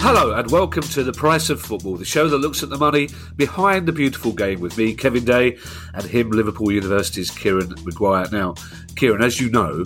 [0.00, 3.08] Hello and welcome to The Price of Football, the show that looks at the money
[3.36, 5.58] behind the beautiful game with me, Kevin Day,
[5.94, 8.28] and him, Liverpool University's Kieran Maguire.
[8.30, 8.54] Now,
[8.96, 9.82] Kieran, as you know,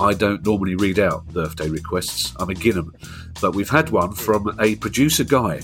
[0.00, 2.34] I don't normally read out birthday requests.
[2.38, 2.92] I'm a Ginham.
[3.40, 5.60] But we've had one from a producer guy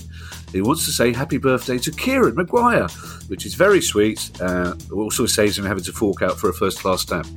[0.55, 2.87] who wants to say happy birthday to Kieran Maguire,
[3.27, 4.31] which is very sweet.
[4.41, 7.27] Uh, also saves him having to fork out for a first class stamp.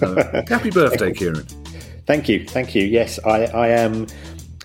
[0.00, 1.44] Uh, happy birthday, Kieran.
[2.06, 2.84] Thank you, thank you.
[2.84, 4.06] Yes, I, I am.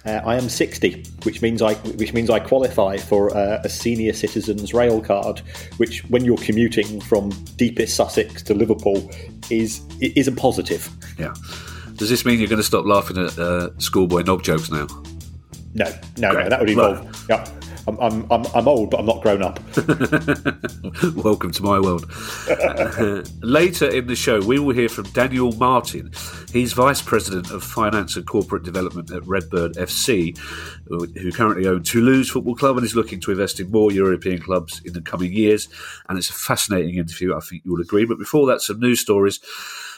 [0.06, 4.14] Uh, I am 60, which means I which means I qualify for uh, a senior
[4.14, 5.40] citizens rail card,
[5.78, 9.09] which, when you're commuting from deepest Sussex to Liverpool,
[9.50, 10.88] is is a positive.
[11.18, 11.34] Yeah.
[11.96, 14.86] Does this mean you're going to stop laughing at uh, schoolboy knob jokes now?
[15.73, 16.44] No, no, Great.
[16.44, 16.50] no.
[16.50, 17.28] That would involve.
[17.28, 17.65] Well, yeah.
[17.88, 19.59] I'm, I'm, I'm, I'm old, but I'm not grown up.
[21.16, 22.11] Welcome to my world.
[23.44, 26.11] later in the show, we will hear from Daniel Martin.
[26.52, 30.38] He's Vice President of Finance and Corporate Development at Redbird FC,
[30.88, 34.81] who currently owns Toulouse Football Club and is looking to invest in more European clubs
[34.84, 35.68] in the coming years.
[36.09, 38.06] And it's a fascinating interview, I think you will agree.
[38.06, 39.40] But before that, some news stories.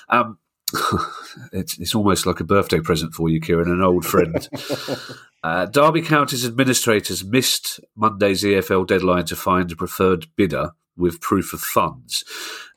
[0.09, 0.37] Um,
[1.53, 4.49] it's, it's almost like a birthday present for you, Kieran, an old friend.
[5.43, 11.53] uh, Derby County's administrators missed Monday's EFL deadline to find a preferred bidder with proof
[11.53, 12.23] of funds.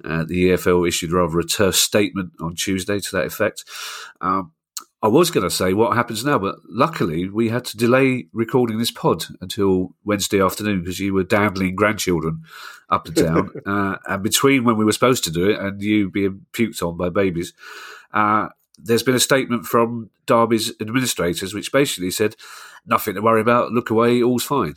[0.04, 3.64] Uh, the EFL issued rather a terse statement on Tuesday to that effect.
[4.20, 4.52] Um,
[5.02, 8.78] I was going to say what happens now, but luckily we had to delay recording
[8.78, 12.44] this pod until Wednesday afternoon because you were dandling grandchildren
[12.90, 13.50] up and down.
[13.66, 16.98] uh, and between when we were supposed to do it and you being puked on
[16.98, 17.54] by babies,
[18.12, 22.36] uh, there's been a statement from Derby's administrators which basically said,
[22.86, 24.74] nothing to worry about, look away, all's fine.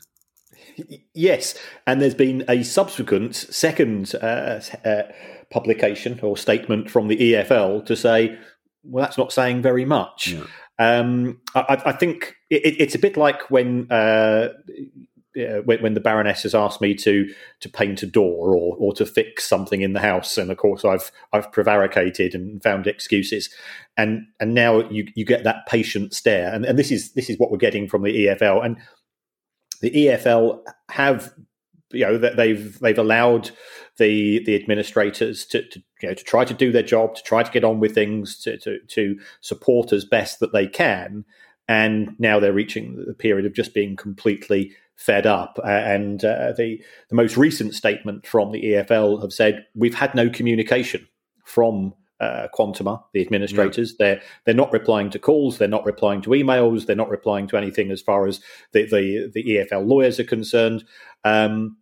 [1.13, 1.55] Yes,
[1.85, 5.03] and there's been a subsequent second uh, uh
[5.51, 8.35] publication or statement from the EFL to say
[8.83, 10.29] well, that's not saying very much.
[10.29, 10.45] Yeah.
[10.79, 14.49] Um, I, I, think it, it's a bit like when, uh,
[15.35, 19.05] when, when the Baroness has asked me to to paint a door or or to
[19.05, 23.49] fix something in the house, and of course I've I've prevaricated and found excuses,
[23.97, 27.37] and and now you you get that patient stare, and, and this is this is
[27.37, 28.77] what we're getting from the EFL, and
[29.81, 31.33] the EFL have
[31.91, 33.51] you know that they've they've allowed
[33.97, 37.43] the the administrators to, to, you know to try to do their job, to try
[37.43, 41.25] to get on with things, to, to to support as best that they can,
[41.67, 45.59] and now they're reaching the period of just being completely fed up.
[45.63, 50.15] Uh, and uh, the the most recent statement from the EFL have said we've had
[50.15, 51.07] no communication
[51.45, 53.91] from uh, Quantuma, the administrators.
[53.91, 53.95] Yeah.
[53.99, 55.57] They're they're not replying to calls.
[55.57, 56.85] They're not replying to emails.
[56.85, 58.39] They're not replying to anything as far as
[58.71, 60.83] the the, the EFL lawyers are concerned.
[61.23, 61.77] Um,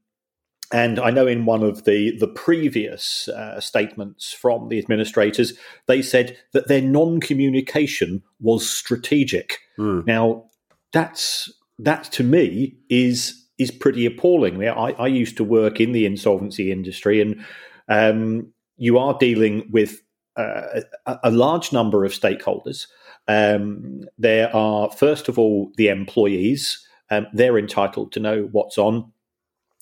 [0.71, 5.53] and I know in one of the the previous uh, statements from the administrators,
[5.87, 9.59] they said that their non-communication was strategic.
[9.77, 10.05] Mm.
[10.07, 10.45] Now,
[10.91, 14.67] that's that to me is is pretty appalling.
[14.67, 17.45] I, I used to work in the insolvency industry, and
[17.87, 20.01] um, you are dealing with
[20.35, 22.87] uh, a, a, large number of stakeholders.
[23.27, 26.87] Um, there are, first of all, the employees.
[27.09, 29.11] Um, they're entitled to know what's on.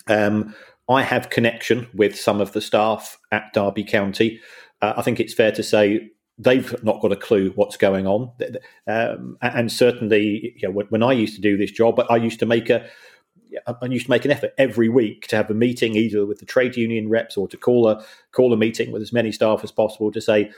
[0.07, 0.55] Um,
[0.89, 4.39] I have connection with some of the staff at Derby County.
[4.81, 6.09] Uh, I think it's fair to say
[6.39, 8.31] they've not got a clue what's going on.
[8.87, 12.45] Um, and certainly, you know, when, I used to do this job, I used to
[12.45, 12.87] make a
[13.65, 16.45] I used to make an effort every week to have a meeting either with the
[16.45, 19.71] trade union reps or to call a call a meeting with as many staff as
[19.71, 20.51] possible to say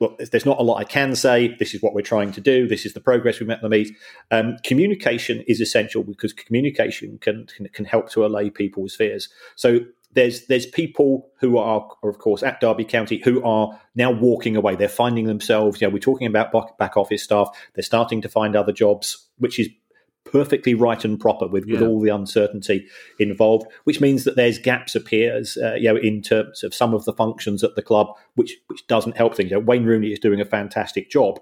[0.00, 1.54] well, there's not a lot I can say.
[1.58, 2.66] This is what we're trying to do.
[2.66, 3.94] This is the progress we met the meet.
[4.30, 9.28] Um, communication is essential because communication can, can, can help to allay people's fears.
[9.56, 9.80] So
[10.12, 14.56] there's there's people who are, are, of course, at Derby County who are now walking
[14.56, 14.74] away.
[14.74, 15.80] They're finding themselves.
[15.80, 17.48] You know, we're talking about back office staff.
[17.74, 19.68] They're starting to find other jobs, which is
[20.30, 21.74] perfectly right and proper with, yeah.
[21.74, 22.86] with all the uncertainty
[23.18, 27.04] involved, which means that there's gaps appears, uh, you know, in terms of some of
[27.04, 29.50] the functions at the club, which which doesn't help things.
[29.50, 31.40] You know, Wayne Rooney is doing a fantastic job,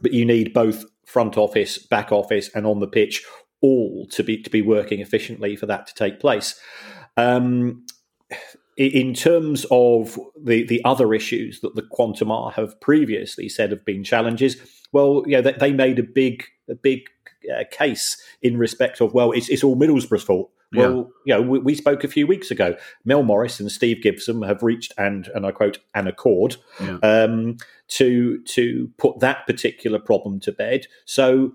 [0.00, 3.24] but you need both front office, back office, and on the pitch
[3.62, 6.60] all to be to be working efficiently for that to take place.
[7.16, 7.86] Um,
[8.76, 14.04] in terms of the, the other issues that the Quantuma have previously said have been
[14.04, 14.58] challenges,
[14.92, 17.08] well, yeah, they, they made a big a big
[17.54, 20.50] uh, case in respect of well, it's it's all Middlesbrough's fault.
[20.74, 21.36] Well, yeah.
[21.36, 22.74] you know, we, we, spoke a few weeks ago.
[23.04, 26.98] Mel Morris and Steve Gibson have reached and and I quote an accord yeah.
[27.02, 27.56] um,
[27.88, 30.86] to to put that particular problem to bed.
[31.04, 31.52] So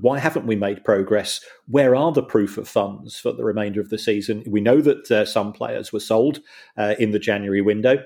[0.00, 1.40] why haven't we made progress?
[1.66, 4.44] Where are the proof of funds for the remainder of the season?
[4.46, 6.40] We know that uh, some players were sold
[6.76, 7.98] uh, in the January window.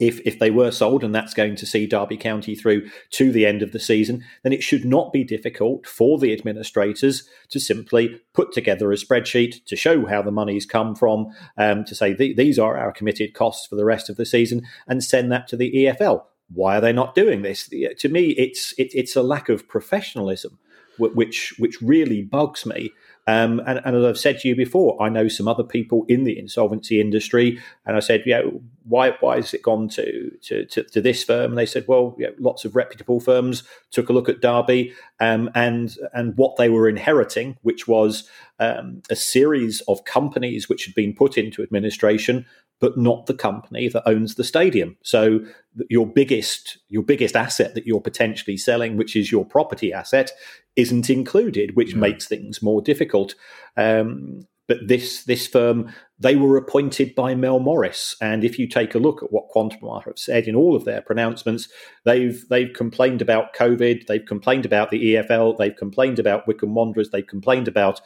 [0.00, 3.46] If, if they were sold, and that's going to see Derby County through to the
[3.46, 8.20] end of the season, then it should not be difficult for the administrators to simply
[8.32, 12.58] put together a spreadsheet to show how the money's come from, um, to say these
[12.58, 15.72] are our committed costs for the rest of the season, and send that to the
[15.72, 16.24] EFL.
[16.52, 17.68] Why are they not doing this?
[17.98, 20.58] To me, it's it, it's a lack of professionalism
[20.98, 22.92] which which really bugs me.
[23.26, 26.24] Um, and, and, as I've said to you before, I know some other people in
[26.24, 28.42] the insolvency industry, and I said, yeah,
[28.86, 31.52] why why has it gone to to, to, to this firm?
[31.52, 34.92] And they said, well, you know, lots of reputable firms took a look at Derby
[35.20, 38.28] um, and and what they were inheriting, which was
[38.58, 42.46] um, a series of companies which had been put into administration
[42.80, 44.96] but not the company that owns the stadium.
[45.02, 45.40] So
[45.88, 50.32] your biggest your biggest asset that you're potentially selling, which is your property asset,
[50.76, 52.00] isn't included, which mm.
[52.00, 53.34] makes things more difficult.
[53.76, 58.94] Um, but this this firm they were appointed by Mel Morris, and if you take
[58.94, 61.68] a look at what Quantuma have said in all of their pronouncements,
[62.04, 67.10] they've they've complained about COVID, they've complained about the EFL, they've complained about Wycombe Wanderers,
[67.10, 68.00] they've complained about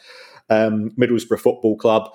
[0.50, 2.10] um, Middlesbrough Football Club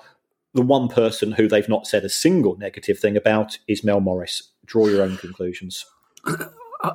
[0.54, 4.50] the one person who they've not said a single negative thing about is Mel Morris.
[4.64, 5.84] Draw your own conclusions.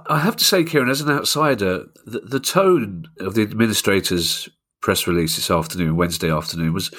[0.08, 4.48] I have to say, Kieran, as an outsider, the, the tone of the administrator's
[4.82, 6.92] press release this afternoon, Wednesday afternoon, was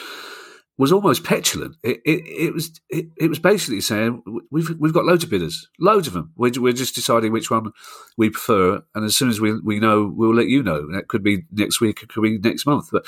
[0.80, 1.76] was almost petulant.
[1.82, 5.68] It, it, it was it, it, was basically saying we've we've got loads of bidders,
[5.78, 6.32] loads of them.
[6.36, 7.72] We're, we're just deciding which one
[8.16, 10.90] we prefer, and as soon as we we know, we'll let you know.
[10.90, 12.88] That could be next week, it could be next month.
[12.90, 13.06] But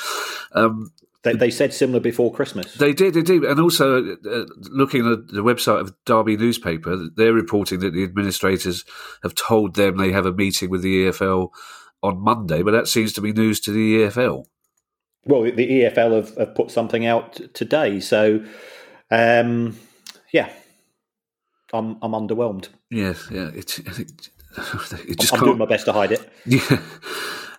[0.52, 0.92] um,
[1.22, 2.74] they, they said similar before Christmas.
[2.74, 3.42] They did, they did.
[3.42, 8.84] And also, uh, looking at the website of Derby newspaper, they're reporting that the administrators
[9.22, 11.48] have told them they have a meeting with the EFL
[12.02, 14.44] on Monday, but that seems to be news to the EFL.
[15.24, 18.00] Well, the EFL have, have put something out today.
[18.00, 18.44] So,
[19.10, 19.78] um,
[20.32, 20.50] yeah,
[21.72, 22.69] I'm, I'm underwhelmed.
[22.90, 23.50] Yes, yeah.
[23.54, 24.30] it's it,
[25.08, 26.28] it just I'm, I'm doing my best to hide it.
[26.44, 26.80] Yeah.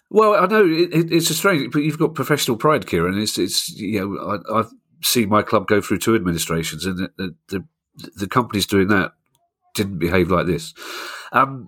[0.09, 3.17] Well, I know it, it, it's a strange, but you've got professional pride, Kieran.
[3.17, 4.71] It's, it's you know, I, have
[5.01, 7.65] seen my club go through two administrations, and the, the,
[8.15, 9.13] the companies doing that
[9.73, 10.75] didn't behave like this.
[11.31, 11.67] Um,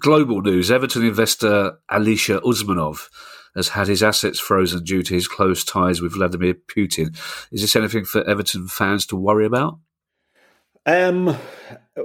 [0.00, 3.10] global news: Everton investor Alisher Usmanov
[3.54, 7.16] has had his assets frozen due to his close ties with Vladimir Putin.
[7.50, 9.78] Is this anything for Everton fans to worry about?
[10.86, 11.36] Um,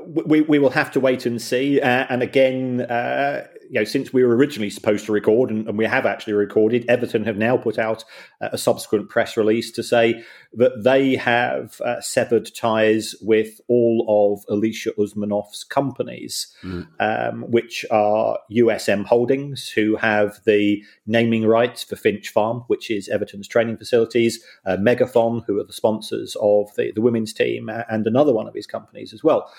[0.05, 1.79] we we will have to wait and see.
[1.79, 5.79] Uh, and again, uh, you know, since we were originally supposed to record, and, and
[5.79, 8.03] we have actually recorded, Everton have now put out
[8.39, 14.45] a subsequent press release to say that they have uh, severed ties with all of
[14.55, 16.87] Alisher Usmanov's companies, mm.
[16.99, 23.09] um, which are USM Holdings, who have the naming rights for Finch Farm, which is
[23.09, 28.05] Everton's training facilities, uh, MegaFon, who are the sponsors of the, the women's team, and
[28.05, 29.51] another one of his companies as well.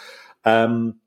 [0.44, 1.00] Um,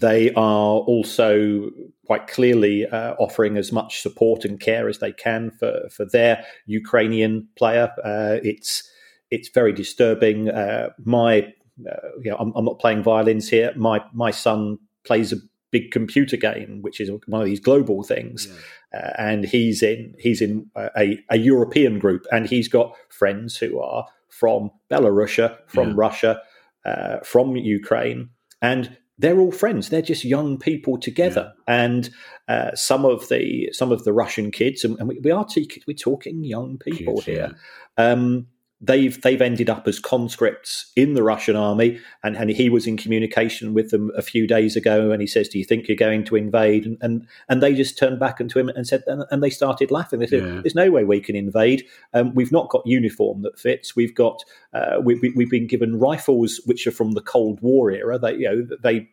[0.00, 1.70] they are also
[2.06, 6.44] quite clearly uh, offering as much support and care as they can for, for their
[6.66, 7.90] Ukrainian player.
[8.04, 8.88] Uh, it's
[9.30, 10.50] it's very disturbing.
[10.50, 11.52] Uh, my,
[11.90, 13.72] uh, you know, I'm, I'm, not playing violins here.
[13.76, 15.36] My my son plays a
[15.70, 19.00] big computer game, which is one of these global things, yeah.
[19.00, 23.80] Uh, and he's in he's in a, a, European group, and he's got friends who
[23.80, 25.94] are from Belarus, from yeah.
[25.96, 26.42] Russia,
[26.84, 28.28] uh, from Ukraine,
[28.60, 29.88] and they're all friends.
[29.88, 31.84] They're just young people together, yeah.
[31.84, 32.10] and
[32.48, 35.94] uh, some of the some of the Russian kids, and, we, we, are t- we're
[35.94, 37.54] talking young people kids, here.
[37.96, 38.10] Yeah.
[38.10, 38.48] Um,
[38.82, 42.96] they've they've ended up as conscripts in the Russian army, and, and he was in
[42.96, 46.24] communication with them a few days ago, and he says, "Do you think you're going
[46.24, 49.50] to invade?" And and, and they just turned back to him and said, and they
[49.50, 50.18] started laughing.
[50.18, 50.60] They said, yeah.
[50.62, 51.84] "There's no way we can invade.
[52.12, 53.94] Um, we've not got uniform that fits.
[53.94, 54.42] We've got
[54.74, 58.18] uh, we, have we've been given rifles which are from the Cold War era.
[58.18, 59.08] They you know they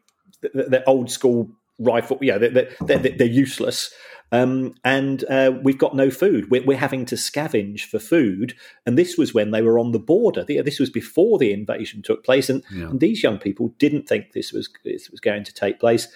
[0.53, 1.49] they're old school
[1.79, 2.17] rifle.
[2.21, 3.93] Yeah, they're, they're, they're useless.
[4.31, 6.51] Um, and uh, we've got no food.
[6.51, 8.55] We're, we're, having to scavenge for food.
[8.85, 10.43] And this was when they were on the border.
[10.43, 12.49] This was before the invasion took place.
[12.49, 12.89] And, yeah.
[12.89, 16.07] and these young people didn't think this was, this was going to take place.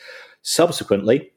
[0.43, 1.31] Subsequently,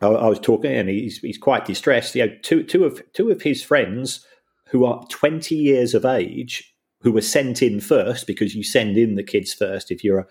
[0.00, 2.14] I, I was talking, and he's, he's quite distressed.
[2.14, 4.24] You know, two, two, of, two of his friends
[4.68, 9.14] who are 20 years of age, who were sent in first, because you send in
[9.14, 10.26] the kids first if you're a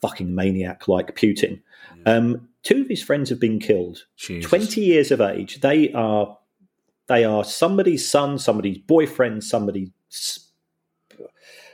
[0.00, 1.60] fucking maniac like Putin.
[2.04, 2.16] Yeah.
[2.16, 4.04] Um, two of his friends have been killed.
[4.16, 4.48] Jesus.
[4.48, 5.60] Twenty years of age.
[5.60, 6.38] They are
[7.08, 9.90] they are somebody's son, somebody's boyfriend, somebody's.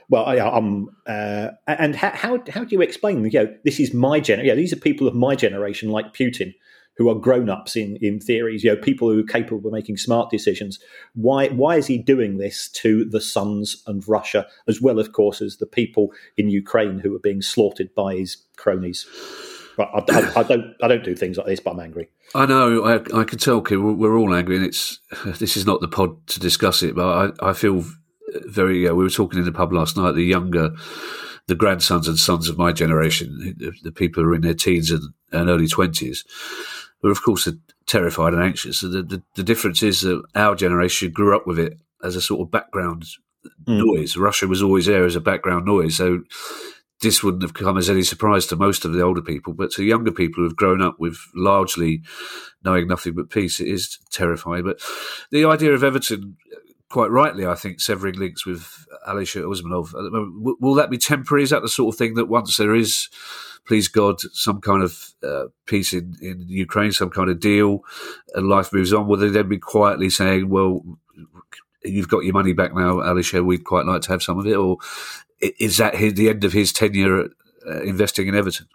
[0.09, 3.23] Well, I, am uh, and how, how how do you explain?
[3.23, 4.47] You know, this is my generation.
[4.47, 6.55] Yeah, these are people of my generation, like Putin,
[6.97, 8.63] who are grown ups in in theories.
[8.63, 10.79] You know, people who are capable of making smart decisions.
[11.13, 15.43] Why why is he doing this to the sons of Russia, as well, of course,
[15.43, 19.05] as the people in Ukraine who are being slaughtered by his cronies?
[19.79, 22.09] But I, I, I, don't I don't do things like this, but I'm angry.
[22.35, 22.83] I know.
[22.83, 23.97] I, I can tell, Kim.
[23.97, 24.99] We're all angry, and it's
[25.39, 26.95] this is not the pod to discuss it.
[26.95, 27.85] But I, I feel
[28.45, 28.89] very.
[28.89, 30.15] Uh, we were talking in the pub last night.
[30.15, 30.71] The younger,
[31.47, 34.91] the grandsons and sons of my generation, the, the people who are in their teens
[34.91, 36.25] and, and early twenties,
[37.01, 37.47] were of course
[37.85, 38.81] terrified and anxious.
[38.81, 42.41] The, the, the difference is that our generation grew up with it as a sort
[42.41, 43.05] of background
[43.65, 43.77] mm.
[43.85, 44.17] noise.
[44.17, 46.23] Russia was always there as a background noise, so
[47.01, 49.83] this wouldn't have come as any surprise to most of the older people, but to
[49.83, 52.01] younger people who've grown up with largely
[52.63, 54.63] knowing nothing but peace, it is terrifying.
[54.63, 54.81] But
[55.31, 56.35] the idea of Everton,
[56.89, 59.93] quite rightly, I think, severing links with Alisher Usmanov,
[60.59, 61.43] will that be temporary?
[61.43, 63.07] Is that the sort of thing that once there is,
[63.65, 67.81] please God, some kind of uh, peace in, in Ukraine, some kind of deal,
[68.33, 70.83] and life moves on, will they then be quietly saying, well,
[71.85, 74.55] you've got your money back now, Alisher, we'd quite like to have some of it?
[74.55, 74.77] Or
[75.41, 77.29] is that his, the end of his tenure
[77.67, 78.67] uh, investing in Everton?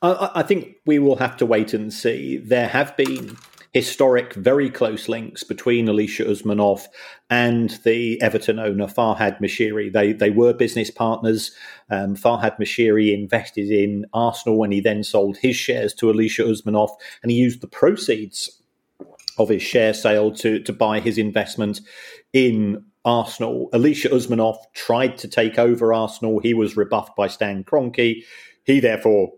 [0.00, 2.38] I, I think we will have to wait and see.
[2.38, 3.36] There have been
[3.72, 6.84] historic, very close links between Alisher Usmanov
[7.30, 9.92] and the Everton owner Farhad Moshiri.
[9.92, 11.52] They they were business partners.
[11.90, 16.90] Um, Farhad Moshiri invested in Arsenal when he then sold his shares to Alisher Usmanov,
[17.22, 18.62] and he used the proceeds
[19.38, 21.80] of his share sale to to buy his investment
[22.32, 23.68] in Arsenal.
[23.72, 26.38] Alisher Usmanov tried to take over Arsenal.
[26.40, 28.22] He was rebuffed by Stan Kroenke.
[28.64, 29.32] He therefore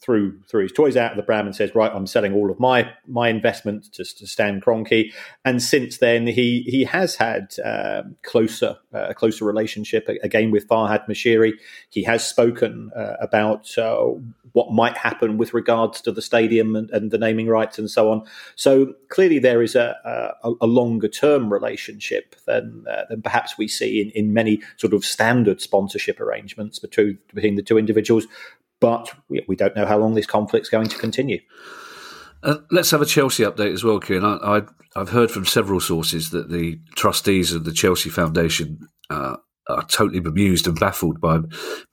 [0.00, 2.58] threw threw his toys out of the pram and says, "Right, I'm selling all of
[2.58, 5.12] my my investment to, to Stan Kroenke."
[5.44, 10.66] And since then, he he has had uh, closer uh, a closer relationship again with
[10.68, 11.52] Farhad Moshiri.
[11.90, 14.14] He has spoken uh, about uh,
[14.52, 18.10] what might happen with regards to the stadium and, and, the naming rights and so
[18.10, 18.22] on.
[18.56, 19.96] So clearly, there is a,
[20.42, 24.94] a, a longer term relationship than uh, than perhaps we see in, in many sort
[24.94, 28.26] of standard sponsorship arrangements between between the two individuals
[28.80, 31.40] but we, we don't know how long this conflict's going to continue.
[32.42, 34.24] Uh, let's have a Chelsea update as well, Kieran.
[34.24, 34.62] I,
[34.96, 39.36] have heard from several sources that the trustees of the Chelsea Foundation uh,
[39.68, 41.38] are totally bemused and baffled by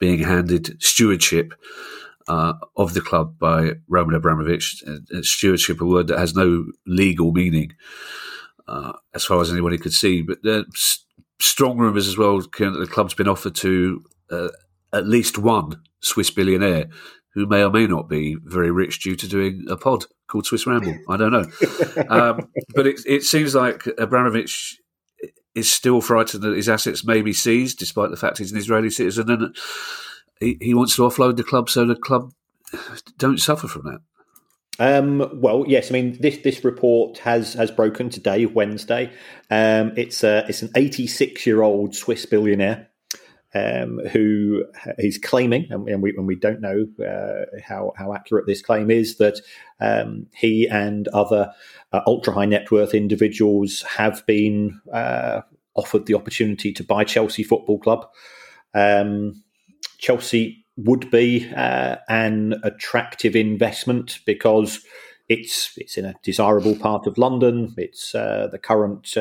[0.00, 1.54] being handed stewardship
[2.26, 4.82] uh, of the club by Roman Abramovich.
[4.86, 7.72] Uh, stewardship, a word that has no legal meaning,
[8.66, 10.22] uh, as far as anybody could see.
[10.22, 11.04] But there there's
[11.40, 14.48] strong rumours as well, Kieran, that the club's been offered to uh,
[14.92, 16.88] at least one Swiss billionaire
[17.34, 20.66] who may or may not be very rich due to doing a pod called Swiss
[20.66, 20.98] Ramble.
[21.08, 21.46] I don't know.
[22.08, 24.80] Um, but it, it, seems like Abramovich
[25.54, 28.88] is still frightened that his assets may be seized, despite the fact he's an Israeli
[28.88, 29.56] citizen, and
[30.40, 32.32] he, he wants to offload the club so the club
[33.18, 34.00] don't suffer from that.
[34.78, 35.90] Um, well, yes.
[35.90, 39.12] I mean, this this report has has broken today, Wednesday.
[39.50, 42.88] Um, it's a it's an 86 year old Swiss billionaire
[43.54, 44.64] um, who
[44.98, 49.16] he's claiming, and we, and we don't know uh, how, how accurate this claim is,
[49.16, 49.40] that
[49.80, 51.52] um, he and other
[51.92, 55.40] uh, ultra high net worth individuals have been uh,
[55.74, 58.06] offered the opportunity to buy Chelsea Football Club.
[58.74, 59.42] Um,
[59.98, 64.84] Chelsea would be uh, an attractive investment because
[65.28, 67.74] it's it's in a desirable part of London.
[67.76, 69.16] It's uh, the current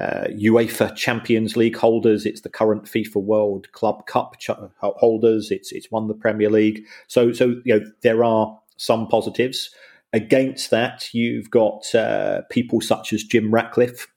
[0.00, 2.24] uh, UEFA Champions League holders.
[2.24, 5.50] It's the current FIFA World Club Cup ch- holders.
[5.50, 6.84] It's it's won the Premier League.
[7.06, 9.70] So so you know there are some positives.
[10.12, 14.08] Against that, you've got uh, people such as Jim Ratcliffe,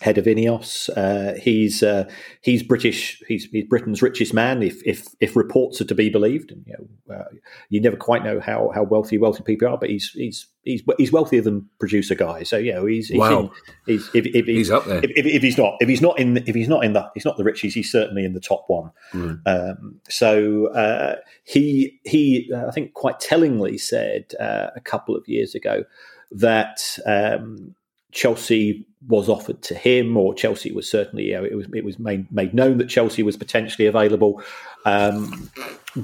[0.00, 0.88] head of Ineos.
[0.96, 3.22] Uh, he's uh, he's British.
[3.28, 6.50] He's, he's, Britain's richest man, if if if reports are to be believed.
[6.50, 6.74] And you
[7.06, 7.24] know, uh,
[7.68, 11.12] you never quite know how, how wealthy wealthy people are, but he's he's he's he's
[11.12, 12.42] wealthier than producer guy.
[12.42, 13.40] So you know, he's he's, wow.
[13.40, 13.50] in,
[13.86, 14.98] he's if, if, he's up there.
[15.04, 17.26] If, if, if, he's not if he's not in if he's not in the he's
[17.26, 18.90] not the richies, he's certainly in the top one.
[19.12, 19.40] Mm.
[19.46, 25.28] Um, so uh, he he uh, I think quite tellingly said uh, a couple of
[25.28, 25.84] years ago
[26.32, 26.98] that.
[27.06, 27.74] Um,
[28.12, 31.98] Chelsea was offered to him, or Chelsea was certainly you know, it was it was
[31.98, 34.42] made made known that Chelsea was potentially available,
[34.84, 35.50] um,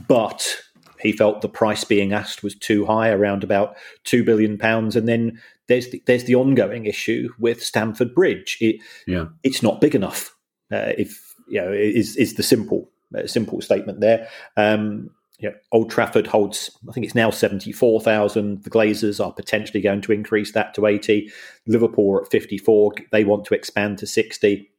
[0.08, 0.56] but
[1.00, 5.06] he felt the price being asked was too high, around about two billion pounds, and
[5.06, 8.56] then there's the, there's the ongoing issue with Stamford Bridge.
[8.60, 8.76] It,
[9.06, 10.34] yeah, it's not big enough.
[10.72, 14.28] Uh, if you know, is is the simple uh, simple statement there.
[14.56, 15.10] Um,
[15.72, 18.62] Old Trafford holds, I think it's now 74,000.
[18.62, 21.30] The Glazers are potentially going to increase that to 80.
[21.66, 22.94] Liverpool are at 54.
[23.12, 24.70] They want to expand to 60.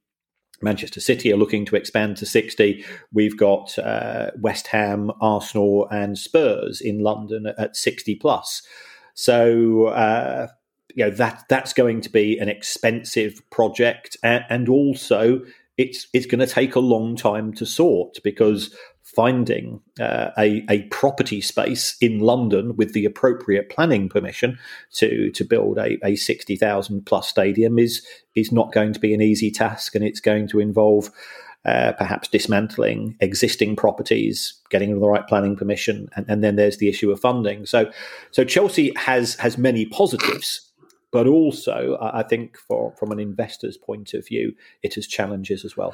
[0.61, 2.83] Manchester City are looking to expand to 60.
[3.13, 8.63] We've got uh, West Ham, Arsenal, and Spurs in London at 60 plus.
[9.13, 10.47] So, uh,
[10.95, 14.17] you know, that that's going to be an expensive project.
[14.23, 15.41] And, and also,
[15.77, 18.75] it's, it's going to take a long time to sort because
[19.17, 24.59] finding uh, a, a property space in London with the appropriate planning permission
[24.93, 28.05] to to build a, a sixty thousand plus stadium is
[28.35, 31.09] is not going to be an easy task, and it's going to involve.
[31.65, 36.87] Uh, perhaps dismantling existing properties, getting the right planning permission, and, and then there's the
[36.87, 37.65] issue of funding.
[37.65, 37.91] So,
[38.31, 40.71] so Chelsea has has many positives,
[41.11, 45.75] but also I think for from an investor's point of view, it has challenges as
[45.75, 45.93] well.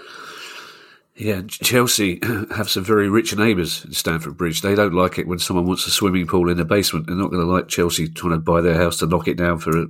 [1.15, 2.20] Yeah, Chelsea
[2.55, 4.62] have some very rich neighbours in Stamford Bridge.
[4.62, 7.05] They don't like it when someone wants a swimming pool in the basement.
[7.05, 9.60] They're not going to like Chelsea trying to buy their house to knock it down
[9.60, 9.86] for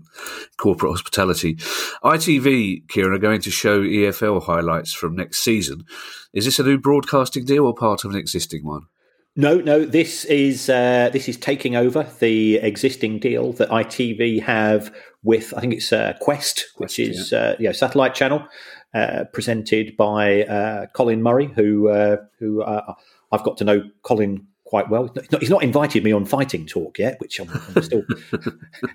[0.57, 1.55] corporate hospitality.
[2.03, 5.85] ITV, Kieran, are going to show EFL highlights from next season.
[6.33, 8.87] Is this a new broadcasting deal or part of an existing one?
[9.35, 9.83] No, no.
[9.83, 15.61] This is uh, this is taking over the existing deal that ITV have with I
[15.61, 17.39] think it's uh, Quest, which is yeah.
[17.39, 18.45] uh, yeah satellite channel.
[18.93, 22.93] Uh, presented by uh, Colin Murray, who uh, who uh,
[23.31, 25.07] I've got to know Colin quite well.
[25.13, 28.03] He's not, he's not, invited me on Fighting Talk yet, which I'm, I'm still.
[28.31, 28.41] you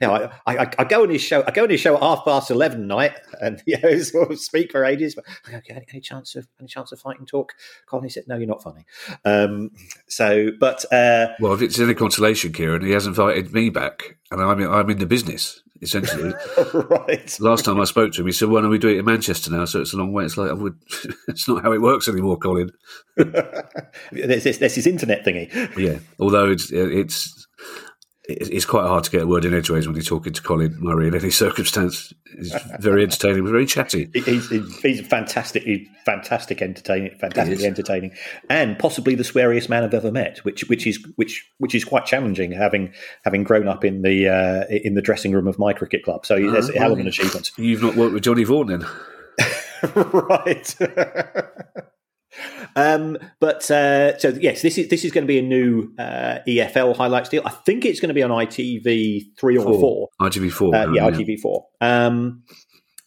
[0.00, 1.44] know, I, I, I, go on his show.
[1.46, 4.40] I go on his show at half past eleven night, and you know, sort of
[4.40, 5.14] speak for ages.
[5.14, 7.52] But okay, any, chance of any chance of Fighting Talk?
[7.86, 8.86] Colin said, "No, you're not funny."
[9.24, 9.70] Um,
[10.08, 14.42] so, but uh, well, if it's any consolation, Kieran, he has invited me back, and
[14.42, 16.34] I'm I'm in the business essentially.
[16.74, 17.40] right.
[17.40, 19.50] Last time I spoke to him, he said, "Why don't we do it in Manchester
[19.50, 20.24] now?" So it's a long way.
[20.24, 20.78] It's like I would.
[21.28, 22.70] it's not how it works anymore, Colin.
[23.16, 25.76] there's, his internet thingy.
[25.76, 27.46] Yeah, although it's it's
[28.28, 31.08] it's quite hard to get a word in edgeways when you're talking to Colin Murray
[31.08, 32.12] in any circumstance.
[32.36, 34.10] He's very entertaining, very chatty.
[34.12, 34.50] He's,
[34.82, 38.12] he's fantastic, he's fantastic entertaining, fantastically entertaining,
[38.50, 40.38] and possibly the sweariest man I've ever met.
[40.44, 42.92] Which which is which which is quite challenging, having
[43.24, 46.26] having grown up in the uh, in the dressing room of my cricket club.
[46.26, 47.50] So uh, that's a hell of an achievement.
[47.56, 48.86] You've not worked with Johnny Vaughan then,
[49.94, 50.76] right?
[52.76, 56.38] Um, but uh, so yes, this is this is going to be a new uh,
[56.46, 57.42] EFL highlights deal.
[57.44, 60.08] I think it's going to be on ITV three or four.
[60.20, 60.74] ITV four.
[60.74, 61.66] Uh, yeah, ITV four.
[61.80, 62.42] Um,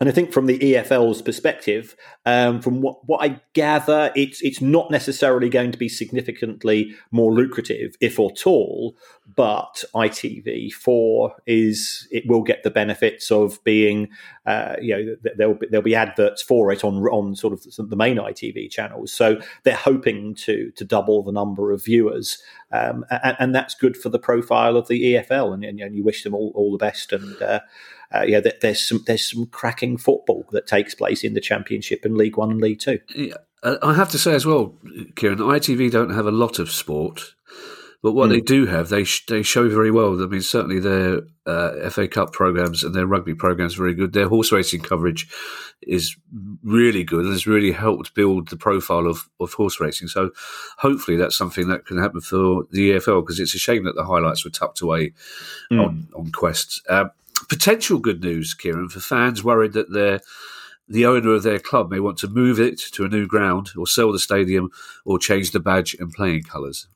[0.02, 4.60] and I think from the EFL's perspective, um, from what, what I gather, it's it's
[4.60, 8.98] not necessarily going to be significantly more lucrative, if at all.
[9.36, 14.10] But ITV4 is it will get the benefits of being,
[14.48, 17.96] uh, you know, there'll be, there'll be adverts for it on on sort of the
[17.96, 19.14] main ITV channels.
[19.14, 23.96] So they're hoping to to double the number of viewers, um, and, and, that's good
[23.96, 25.54] for the profile of the EFL.
[25.54, 27.40] And, and, you wish them all all the best and.
[27.40, 27.60] Uh,
[28.14, 32.18] uh, yeah, there's some there's some cracking football that takes place in the Championship and
[32.18, 33.00] League One and League Two.
[33.16, 34.76] Yeah, uh, I have to say as well,
[35.16, 37.34] Kieran, ITV don't have a lot of sport.
[38.04, 38.34] But what mm.
[38.34, 40.22] they do have, they sh- they show very well.
[40.22, 44.14] I mean, certainly their uh, FA Cup programs and their rugby programs are very good.
[44.14, 45.30] Their horse racing coverage
[45.84, 46.16] is
[46.64, 50.08] really good and has really helped build the profile of, of horse racing.
[50.08, 50.32] So
[50.78, 54.06] hopefully that's something that can happen for the EFL because it's a shame that the
[54.06, 55.14] highlights were tucked away
[55.72, 55.86] mm.
[55.86, 56.82] on on Quest.
[56.90, 57.12] Um,
[57.50, 60.22] potential good news, Kieran, for fans worried that their
[60.88, 63.88] the owner of their club may want to move it to a new ground or
[63.88, 64.70] sell the stadium
[65.06, 66.88] or change the badge and playing colours.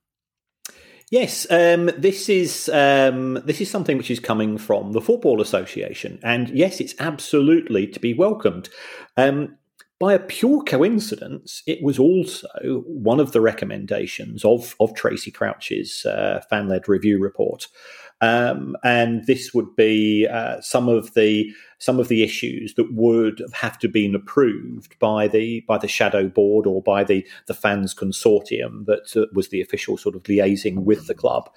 [1.12, 6.19] Yes, um, this is um, this is something which is coming from the Football Association,
[6.23, 8.69] and yes, it's absolutely to be welcomed.
[9.15, 9.58] Um,
[9.99, 12.49] by a pure coincidence, it was also
[12.86, 17.67] one of the recommendations of, of Tracey Crouch's uh, fan led review report.
[18.25, 23.43] Um, and this would be uh, some of the some of the issues that would
[23.53, 27.93] have to been approved by the by the shadow board or by the the fans
[27.93, 31.51] consortium that uh, was the official sort of liaising with the club.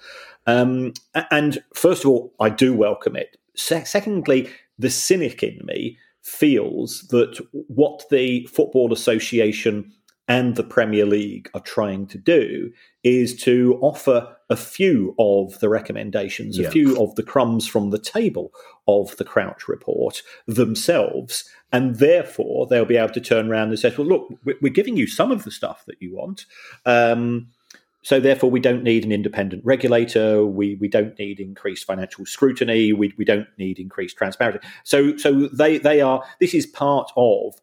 [0.45, 0.93] Um,
[1.31, 3.37] and first of all, I do welcome it.
[3.55, 9.91] Se- secondly, the cynic in me feels that what the Football Association
[10.29, 12.71] and the Premier League are trying to do
[13.03, 16.67] is to offer a few of the recommendations, yeah.
[16.67, 18.51] a few of the crumbs from the table
[18.87, 21.49] of the Crouch report themselves.
[21.73, 24.29] And therefore, they'll be able to turn around and say, well, look,
[24.61, 26.45] we're giving you some of the stuff that you want.
[26.85, 27.47] Um,
[28.03, 30.45] so therefore, we don't need an independent regulator.
[30.45, 32.93] We we don't need increased financial scrutiny.
[32.93, 34.65] We we don't need increased transparency.
[34.83, 36.23] So so they they are.
[36.39, 37.55] This is part of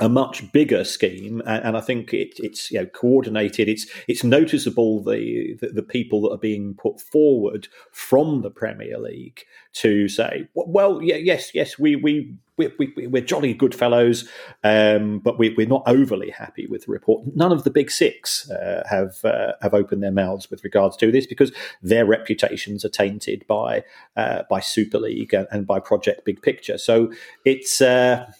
[0.00, 3.68] a much bigger scheme, and, I think it, it's you know coordinated.
[3.68, 8.98] It's it's noticeable the, the, the people that are being put forward from the Premier
[8.98, 12.34] League to say, well, yeah, yes, yes, we we.
[12.56, 12.68] we
[13.08, 14.28] we, are jolly good fellows,
[14.62, 17.24] um, but we, are not overly happy with the report.
[17.34, 21.10] None of the big six uh, have uh, have opened their mouths with regards to
[21.10, 21.50] this because
[21.82, 23.82] their reputations are tainted by
[24.16, 26.78] uh, by Super League and, and, by Project Big Picture.
[26.78, 27.12] So
[27.44, 28.30] it's uh,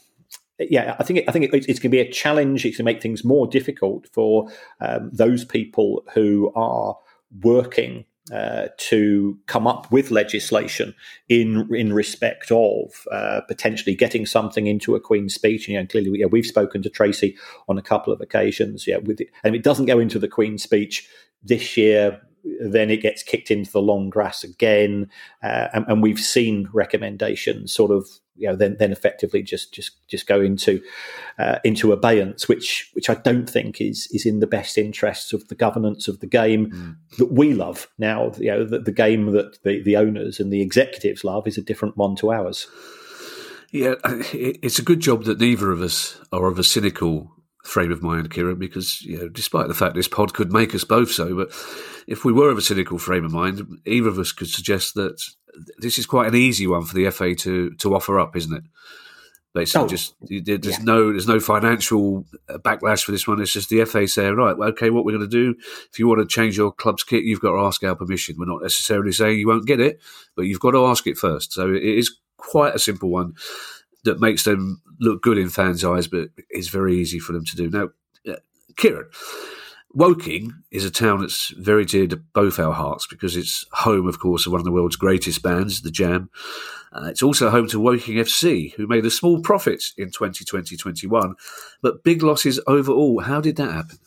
[0.58, 2.64] yeah, I think it, I think it, it's going to be a challenge.
[2.64, 4.48] It's going to make things more difficult for
[4.80, 6.96] um, those people who are
[7.42, 10.94] working uh, to come up with legislation
[11.28, 15.66] in in respect of uh, potentially getting something into a Queen's speech.
[15.66, 17.36] And you know, clearly, yeah, we've spoken to Tracey
[17.68, 18.86] on a couple of occasions.
[18.86, 21.08] Yeah, with it, and if it doesn't go into the Queen's speech
[21.42, 22.22] this year,
[22.60, 25.10] then it gets kicked into the long grass again,
[25.42, 29.92] uh, and, and, we've seen recommendations sort of you know then then effectively just just
[30.08, 30.82] just go into
[31.38, 35.48] uh, into abeyance, which which I don't think is is in the best interests of
[35.48, 36.96] the governance of the game mm.
[37.18, 37.88] that we love.
[37.98, 41.58] Now, you know, the, the game that the, the owners and the executives love is
[41.58, 42.66] a different one to ours.
[43.70, 43.94] Yeah,
[44.32, 47.33] it's a good job that neither of us are of a cynical
[47.64, 50.84] frame of mind, Kieran, because you know, despite the fact this pod could make us
[50.84, 51.48] both so, but
[52.06, 55.20] if we were of a cynical frame of mind, either of us could suggest that
[55.78, 58.64] this is quite an easy one for the FA to to offer up, isn't it?
[59.54, 60.78] Basically, oh, just there's yeah.
[60.82, 63.40] no there's no financial uh, backlash for this one.
[63.40, 65.54] It's just the FA saying, right, well, okay, what we're going to do?
[65.92, 68.34] If you want to change your club's kit, you've got to ask our permission.
[68.36, 70.00] We're not necessarily saying you won't get it,
[70.34, 71.52] but you've got to ask it first.
[71.52, 73.34] So it is quite a simple one
[74.04, 77.56] that makes them look good in fans' eyes, but is very easy for them to
[77.56, 77.68] do.
[77.68, 77.88] Now,
[78.30, 78.38] uh,
[78.76, 79.08] Kieran,
[79.92, 84.18] Woking is a town that's very dear to both our hearts because it's home, of
[84.18, 86.30] course, of one of the world's greatest bands, The Jam.
[86.92, 91.34] Uh, it's also home to Woking FC, who made a small profit in 2020-21,
[91.80, 93.20] but big losses overall.
[93.20, 93.98] How did that happen?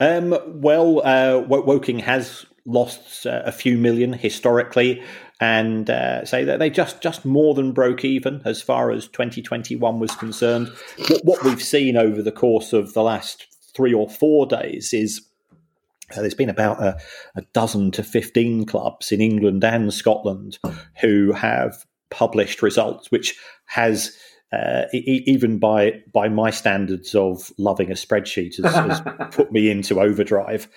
[0.00, 5.02] Um, well, uh, Woking has lost uh, a few million historically,
[5.40, 10.00] and uh, say that they just just more than broke even as far as 2021
[10.00, 10.70] was concerned.
[11.08, 15.28] What, what we've seen over the course of the last three or four days is
[16.12, 16.98] uh, there's been about a,
[17.36, 20.58] a, dozen to 15 clubs in England and Scotland
[21.00, 24.16] who have published results, which has,
[24.52, 29.70] uh, e- even by by my standards of loving a spreadsheet, has, has put me
[29.70, 30.68] into overdrive.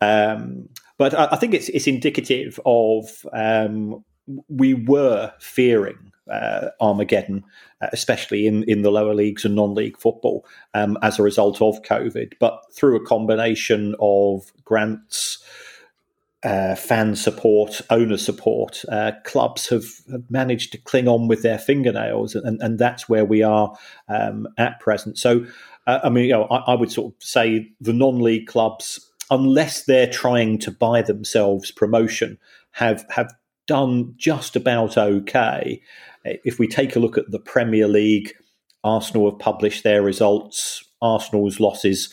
[0.00, 4.04] Um, but I, I, think it's it's indicative of um,
[4.48, 7.44] we were fearing uh, Armageddon,
[7.80, 11.62] uh, especially in, in the lower leagues and non league football, um, as a result
[11.62, 12.34] of COVID.
[12.40, 15.42] But through a combination of grants,
[16.42, 21.58] uh, fan support, owner support, uh, clubs have, have, managed to cling on with their
[21.58, 23.76] fingernails, and, and that's where we are
[24.08, 25.18] um, at present.
[25.18, 25.46] So,
[25.86, 29.10] uh, I mean, you know, I, I would sort of say the non league clubs,
[29.30, 32.38] unless they're trying to buy themselves promotion,
[32.72, 33.32] have have
[33.66, 35.80] done just about okay
[36.44, 38.32] if we take a look at the Premier League,
[38.84, 40.84] Arsenal have published their results.
[41.02, 42.12] Arsenal's losses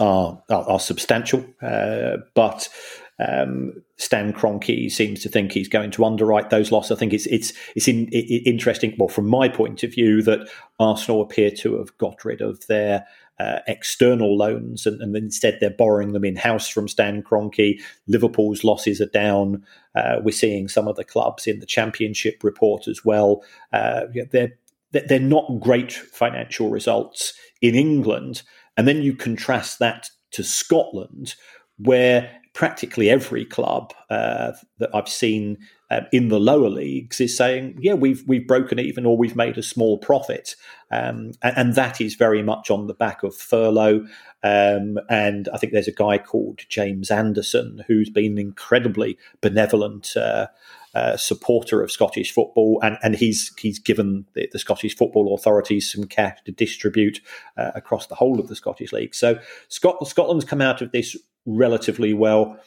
[0.00, 2.68] are are, are substantial, uh, but
[3.18, 6.92] um, Stan Kroenke seems to think he's going to underwrite those losses.
[6.92, 8.94] I think it's it's it's in, it, interesting.
[8.98, 10.48] Well, from my point of view, that
[10.80, 13.06] Arsenal appear to have got rid of their
[13.38, 17.80] uh, external loans, and, and, instead they're borrowing them in house from Stan Kroenke.
[18.06, 19.64] Liverpool's losses are down.
[19.94, 23.42] Uh, we're seeing some of the clubs in the Championship report as well.
[23.72, 24.52] Uh, they're
[24.92, 28.42] they're not great financial results in England,
[28.76, 31.34] and then you contrast that to Scotland,
[31.78, 35.58] where practically every club uh, that I've seen
[35.92, 39.58] um, in the lower leagues is saying, yeah, we've we've broken even or we've made
[39.58, 40.56] a small profit,
[40.90, 44.06] um, and, and, that is very much on the back of furlough.
[44.42, 50.16] Um, and I think there's a guy called James Anderson who's been an incredibly benevolent.
[50.16, 50.48] Uh,
[50.94, 55.90] uh, supporter of Scottish football, and, and he's he's given the, the Scottish football authorities
[55.90, 57.22] some cash to distribute
[57.56, 59.14] uh, across the whole of the Scottish league.
[59.14, 62.58] So Scot- Scotland's come out of this relatively well.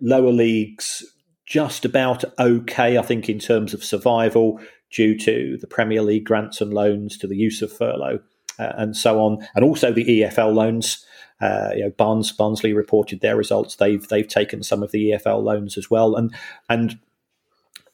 [0.00, 1.04] Lower leagues
[1.50, 4.60] just about okay, I think, in terms of survival
[4.90, 8.20] due to the Premier League grants and loans, to the use of furlough,
[8.58, 11.04] uh, and so on, and also the EFL loans.
[11.40, 13.76] Uh, you know, Barnes Barnsley reported their results.
[13.76, 16.32] They've they've taken some of the EFL loans as well, and
[16.68, 16.98] and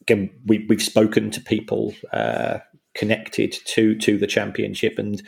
[0.02, 2.58] again, we, we've spoken to people uh,
[2.94, 5.22] connected to to the championship, and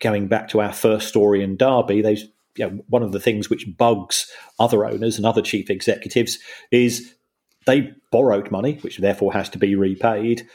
[0.00, 2.02] going back to our first story in Derby,
[2.66, 6.38] know, one of the things which bugs other owners and other chief executives
[6.72, 7.14] is
[7.66, 10.46] they borrowed money, which therefore has to be repaid.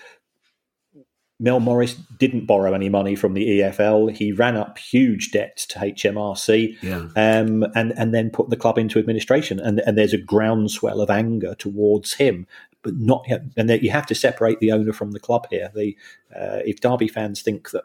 [1.39, 4.11] Mel Morris didn't borrow any money from the EFL.
[4.11, 7.09] He ran up huge debts to HMRC yeah.
[7.15, 9.59] um, and, and then put the club into administration.
[9.59, 12.47] And, and there's a groundswell of anger towards him
[12.87, 13.41] but not yet.
[13.57, 15.69] And you have to separate the owner from the club here.
[15.75, 15.95] The
[16.33, 17.83] uh, if Derby fans think that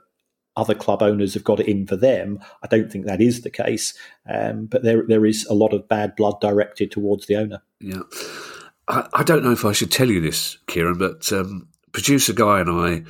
[0.57, 3.51] other club owners have got it in for them, I don't think that is the
[3.51, 3.95] case.
[4.29, 7.63] Um, but there there is a lot of bad blood directed towards the owner.
[7.81, 8.03] Yeah,
[8.89, 12.61] I, I don't know if I should tell you this, Kieran, but um, producer guy
[12.61, 13.03] and I.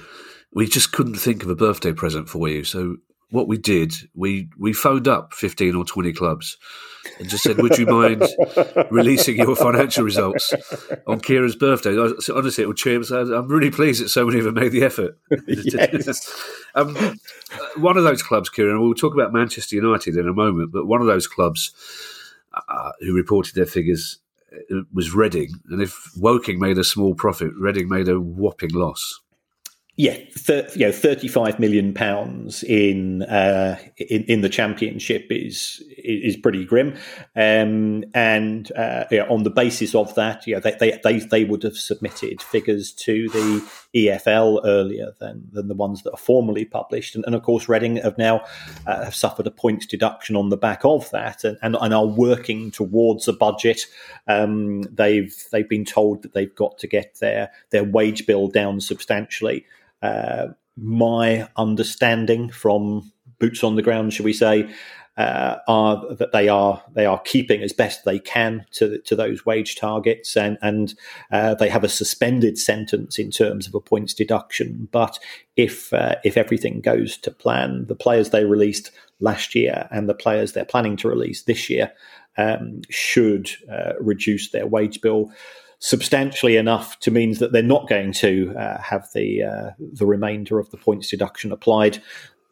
[0.55, 2.99] We just couldn't think of a birthday present for you, so
[3.33, 6.59] what we did, we we phoned up fifteen or twenty clubs
[7.19, 8.23] and just said, "Would you mind
[8.91, 10.53] releasing your financial results
[11.07, 13.01] on Kieran's birthday?" Honestly, it would cheer.
[13.01, 15.19] I'm really pleased that so many of them made the effort.
[16.75, 17.19] um,
[17.83, 18.83] one of those clubs, Kieran.
[18.83, 21.73] We'll talk about Manchester United in a moment, but one of those clubs
[22.69, 24.19] uh, who reported their figures
[24.93, 29.21] was Reading, and if Woking made a small profit, Reading made a whopping loss.
[29.97, 36.37] Yeah, thir- you know, thirty-five million pounds in, uh, in in the championship is is
[36.37, 36.97] pretty grim,
[37.37, 41.63] um, and uh, yeah, on the basis of that, yeah, they, they, they they would
[41.63, 47.15] have submitted figures to the EFL earlier than than the ones that are formally published,
[47.15, 48.45] and, and of course, Reading have now
[48.87, 52.07] uh, have suffered a points deduction on the back of that, and, and, and are
[52.07, 53.87] working towards a budget.
[54.27, 58.81] Um, they've they've been told that they've got to get their their wage bill down
[58.81, 59.65] substantially.
[60.03, 64.69] Uh, my understanding from boots on the ground, shall we say,
[65.17, 69.45] uh, are that they are they are keeping as best they can to to those
[69.45, 70.95] wage targets, and and
[71.31, 74.89] uh, they have a suspended sentence in terms of a points deduction.
[74.91, 75.19] But
[75.57, 80.15] if uh, if everything goes to plan, the players they released last year and the
[80.15, 81.93] players they're planning to release this year
[82.37, 85.31] um, should uh, reduce their wage bill
[85.79, 90.59] substantially enough to means that they're not going to uh, have the uh, the remainder
[90.59, 92.01] of the points deduction applied.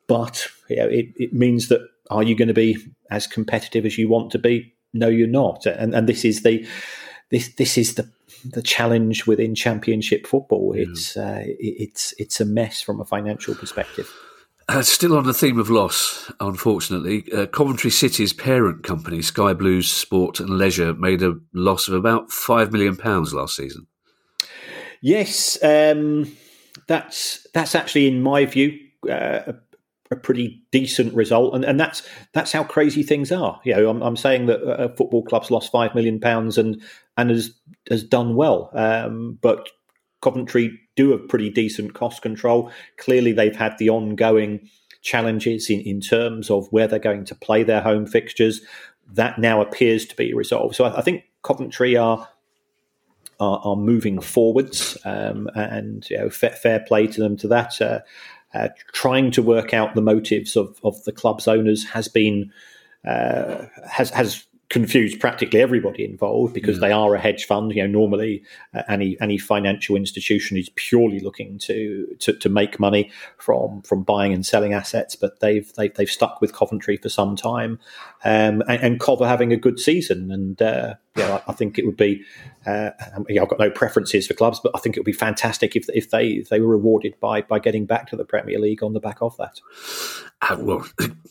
[0.08, 2.76] But you know, it, it means that are you going to be
[3.10, 4.74] as competitive as you want to be?
[4.92, 5.66] No, you're not.
[5.66, 6.66] And and this is the
[7.30, 8.10] this this is the
[8.44, 10.74] the challenge within Championship football.
[10.76, 14.12] It's uh, it's it's a mess from a financial perspective.
[14.68, 19.90] Uh, still on the theme of loss, unfortunately, uh, Coventry City's parent company, Sky Blues
[19.90, 23.88] Sport and Leisure, made a loss of about five million pounds last season.
[25.00, 26.36] Yes, um,
[26.86, 28.78] that's that's actually, in my view,
[29.10, 29.54] uh,
[30.10, 33.60] a, pretty decent result, and, and that's that's how crazy things are.
[33.64, 36.82] You know, I'm, I'm saying that a football club's lost five million pounds and
[37.16, 37.52] and has
[37.88, 39.68] has done well, um, but
[40.22, 42.70] Coventry do have pretty decent cost control.
[42.98, 44.68] Clearly, they've had the ongoing
[45.02, 48.60] challenges in, in terms of where they're going to play their home fixtures.
[49.12, 50.76] That now appears to be resolved.
[50.76, 52.28] So I, I think Coventry are
[53.40, 57.80] are, are moving forwards, um, and you know, fair, fair, play to them to that.
[57.80, 58.00] Uh,
[58.54, 62.52] uh, trying to work out the motives of, of the club's owners has been
[63.06, 66.88] uh, has has confused practically everybody involved because yeah.
[66.88, 67.72] they are a hedge fund.
[67.74, 72.80] You know, normally uh, any any financial institution is purely looking to, to, to make
[72.80, 77.08] money from from buying and selling assets, but they've they've, they've stuck with Coventry for
[77.08, 77.78] some time,
[78.24, 81.96] um, and, and having a good season, and uh, yeah, I, I think it would
[81.96, 82.22] be.
[82.66, 85.88] Uh, I've got no preferences for clubs, but I think it would be fantastic if
[85.94, 88.92] if they if they were rewarded by by getting back to the Premier League on
[88.92, 89.60] the back of that.
[90.42, 90.86] Uh, well,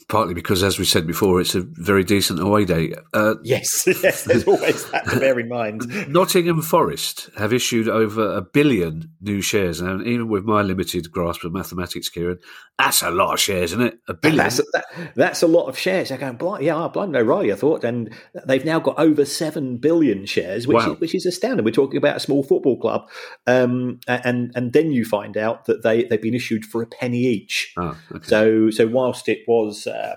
[0.07, 2.93] partly because, as we said before, it's a very decent away day.
[3.13, 5.87] Uh, yes, yes, there's always that to bear in mind.
[6.09, 11.43] Nottingham Forest have issued over a billion new shares, and even with my limited grasp
[11.43, 12.39] of mathematics, Kieran,
[12.77, 13.99] that's a lot of shares, isn't it?
[14.07, 14.37] A billion.
[14.37, 16.11] That's a, that, that's a lot of shares.
[16.11, 18.13] I go, yeah, oh, blind no Riley, I thought, and
[18.45, 20.93] they've now got over seven billion shares, which wow.
[20.93, 21.65] is, which is astounding.
[21.65, 23.09] We're talking about a small football club,
[23.47, 27.19] um, and and then you find out that they they've been issued for a penny
[27.19, 27.73] each.
[27.77, 28.25] Oh, okay.
[28.25, 29.87] So so whilst it was.
[29.87, 30.15] Uh,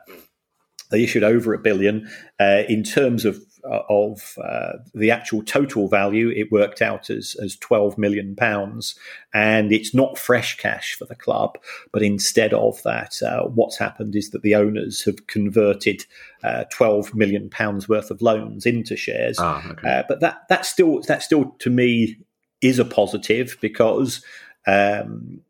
[0.91, 2.07] they issued over a billion.
[2.39, 7.57] Uh, in terms of of uh, the actual total value, it worked out as as
[7.57, 8.95] twelve million pounds,
[9.33, 11.59] and it's not fresh cash for the club,
[11.93, 16.05] but instead of that, uh, what's happened is that the owners have converted
[16.43, 19.37] uh, twelve million pounds worth of loans into shares.
[19.39, 19.89] Ah, okay.
[19.89, 22.19] Uh, but that that still that still to me
[22.61, 24.25] is a positive because.
[24.67, 25.41] Um,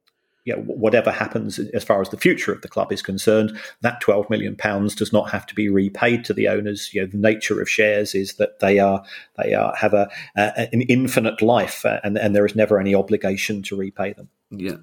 [0.45, 4.01] you know, whatever happens as far as the future of the club is concerned, that
[4.01, 6.93] twelve million pounds does not have to be repaid to the owners.
[6.93, 9.05] You know, the nature of shares is that they are
[9.43, 13.63] they are have a, an infinite life, uh, and and there is never any obligation
[13.63, 14.29] to repay them.
[14.51, 14.77] Yeah,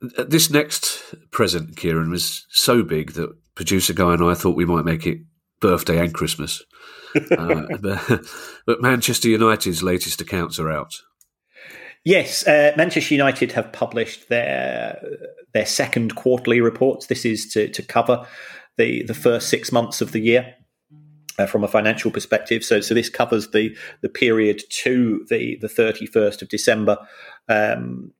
[0.00, 4.84] this next present, Kieran, was so big that producer guy and I thought we might
[4.84, 5.18] make it
[5.60, 6.62] birthday and Christmas.
[7.36, 8.20] uh, but,
[8.66, 10.94] but Manchester United's latest accounts are out.
[12.04, 15.00] Yes, uh, Manchester United have published their
[15.52, 17.06] their second quarterly reports.
[17.06, 18.26] This is to, to cover
[18.76, 20.54] the, the first six months of the year.
[21.38, 25.68] Uh, from a financial perspective, so so this covers the the period to the the
[25.68, 26.98] thirty first of December,
[27.48, 28.12] um,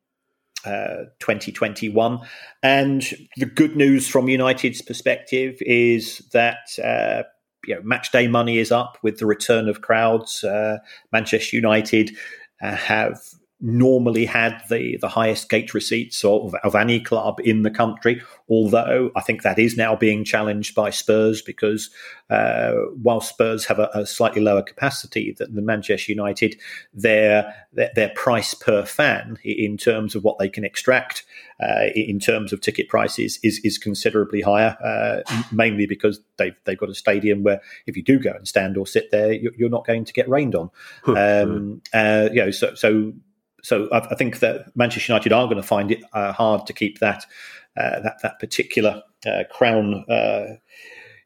[0.65, 2.21] uh, 2021.
[2.63, 3.03] And
[3.37, 7.25] the good news from United's perspective is that uh,
[7.67, 10.45] you know, match day money is up with the return of crowds.
[10.45, 10.79] Uh,
[11.13, 12.13] Manchester United
[12.63, 13.21] uh, have
[13.61, 19.11] normally had the, the highest gate receipts of, of any club in the country, although
[19.17, 21.91] I think that is now being challenged by Spurs because
[22.31, 26.57] uh, while Spurs have a, a, slightly lower capacity than, the Manchester United,
[26.95, 31.25] their, their, their price per fan in terms of what they can extract
[31.61, 36.79] uh, in terms of ticket prices is is considerably higher, uh, mainly because they've they've
[36.79, 39.85] got a stadium where if you do go and stand or sit there, you're, not
[39.85, 40.71] going to get rained on.
[41.09, 43.13] um, uh, you know, so so
[43.63, 46.73] so I, I, think that Manchester United are going to find it uh, hard to
[46.73, 47.25] keep that
[47.77, 50.57] uh, that that particular uh, crown uh,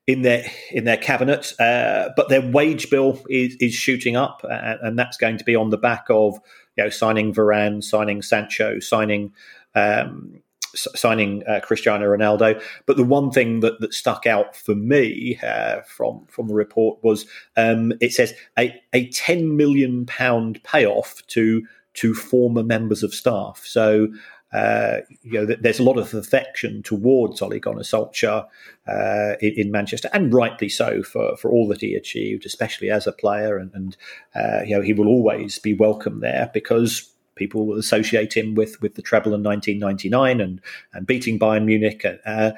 [0.07, 1.53] in their in their cabinet.
[1.61, 5.57] Uh, but their wage bill is is shooting up, and, and, that's going to be
[5.57, 6.39] on the back of
[6.77, 9.33] you know signing Varane, signing Sancho, signing.
[9.75, 10.43] Um,
[10.75, 12.63] signing uh, Cristiano Ronaldo.
[12.87, 16.99] But the one thing that, that stuck out for me uh, from from the report
[17.03, 17.27] was
[17.59, 21.63] um, it says a, a ten million pound payoff to
[21.95, 23.63] to former members of staff.
[23.65, 24.09] So,
[24.53, 28.47] uh, you know, there's a lot of affection towards Ole Gunnar Solskjaer
[28.87, 33.07] uh, in, in, Manchester, and rightly so for, for all that he achieved, especially as
[33.07, 33.57] a player.
[33.57, 33.97] And, and
[34.35, 38.81] uh, you know, he will always be welcome there because people will associate him with
[38.81, 40.61] with the treble in 1999 and
[40.93, 42.05] and beating Bayern Munich.
[42.25, 42.53] Uh,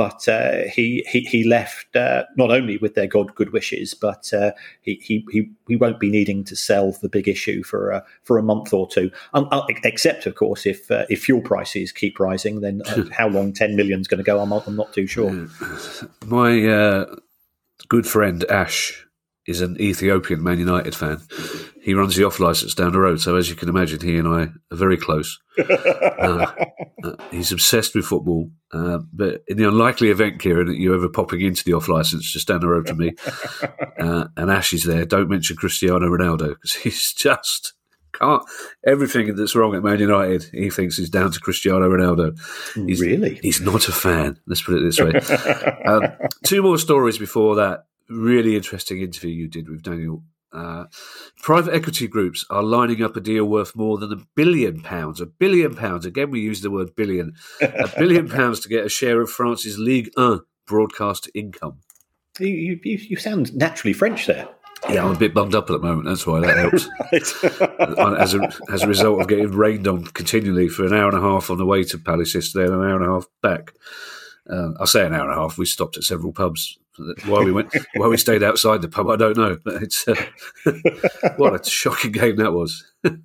[0.00, 4.32] but uh, he, he he left uh, not only with their God good wishes, but
[4.32, 8.38] uh, he, he he won't be needing to sell the big issue for a, for
[8.38, 9.10] a month or two.
[9.34, 13.28] Um, uh, except, of course, if uh, if fuel prices keep rising, then uh, how
[13.28, 14.40] long ten million is going to go?
[14.40, 15.30] I'm, I'm not too sure.
[16.26, 17.06] My
[17.88, 19.06] good friend Ash
[19.50, 21.20] is an Ethiopian Man United fan.
[21.82, 24.28] He runs the off license down the road, so as you can imagine, he and
[24.28, 25.40] I are very close.
[25.58, 26.52] uh,
[27.02, 31.08] uh, he's obsessed with football, uh, but in the unlikely event, Kieran, that you're ever
[31.08, 33.14] popping into the off license just down the road from me,
[33.98, 37.74] uh, and Ash is there, don't mention Cristiano Ronaldo because he's just
[38.12, 38.42] can't.
[38.86, 42.38] Everything that's wrong at Man United, he thinks is down to Cristiano Ronaldo.
[42.74, 43.40] He's, really?
[43.42, 44.38] He's not a fan.
[44.46, 45.12] Let's put it this way.
[45.86, 46.04] um,
[46.44, 50.22] two more stories before that really interesting interview you did with Daniel.
[50.52, 50.86] Uh,
[51.42, 55.20] private equity groups are lining up a deal worth more than a billion pounds.
[55.20, 56.04] A billion pounds.
[56.04, 57.34] Again, we use the word billion.
[57.60, 61.80] a billion pounds to get a share of France's Ligue 1 broadcast income.
[62.38, 64.48] You, you, you sound naturally French there.
[64.88, 66.06] Yeah, I'm a bit bummed up at the moment.
[66.06, 66.88] That's why that helps.
[68.18, 71.20] As, a, as a result of getting rained on continually for an hour and a
[71.20, 73.72] half on the way to Palace yesterday and an hour and a half back.
[74.48, 75.58] Uh, I'll say an hour and a half.
[75.58, 76.78] We stopped at several pubs
[77.26, 79.58] why we went, why we stayed outside the pub, I don't know.
[79.64, 80.14] But it's uh,
[81.36, 82.84] what a shocking game that was.
[83.04, 83.16] right.